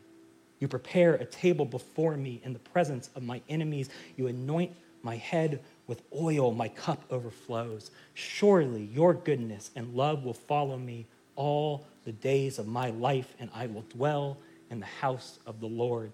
You 0.60 0.68
prepare 0.68 1.16
a 1.16 1.26
table 1.26 1.66
before 1.66 2.16
me 2.18 2.42
in 2.44 2.54
the 2.54 2.60
presence 2.60 3.10
of 3.16 3.24
my 3.24 3.42
enemies. 3.50 3.90
You 4.16 4.28
anoint 4.28 4.72
my 5.02 5.16
head 5.16 5.62
with 5.88 6.02
oil, 6.16 6.54
my 6.54 6.68
cup 6.68 7.04
overflows. 7.10 7.92
Surely 8.14 8.84
your 8.94 9.14
goodness 9.14 9.72
and 9.76 9.96
love 9.96 10.24
will 10.24 10.34
follow 10.34 10.78
me 10.78 11.08
all 11.36 11.86
the 12.06 12.12
days 12.12 12.60
of 12.60 12.68
my 12.68 12.90
life, 12.92 13.34
and 13.40 13.50
I 13.54 13.68
will 13.68 13.84
dwell 13.90 14.38
in 14.70 14.80
the 14.80 14.86
house 14.86 15.40
of 15.46 15.60
the 15.60 15.68
Lord 15.68 16.12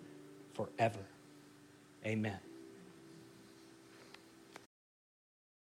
forever. 0.53 0.99
Amen. 2.05 2.46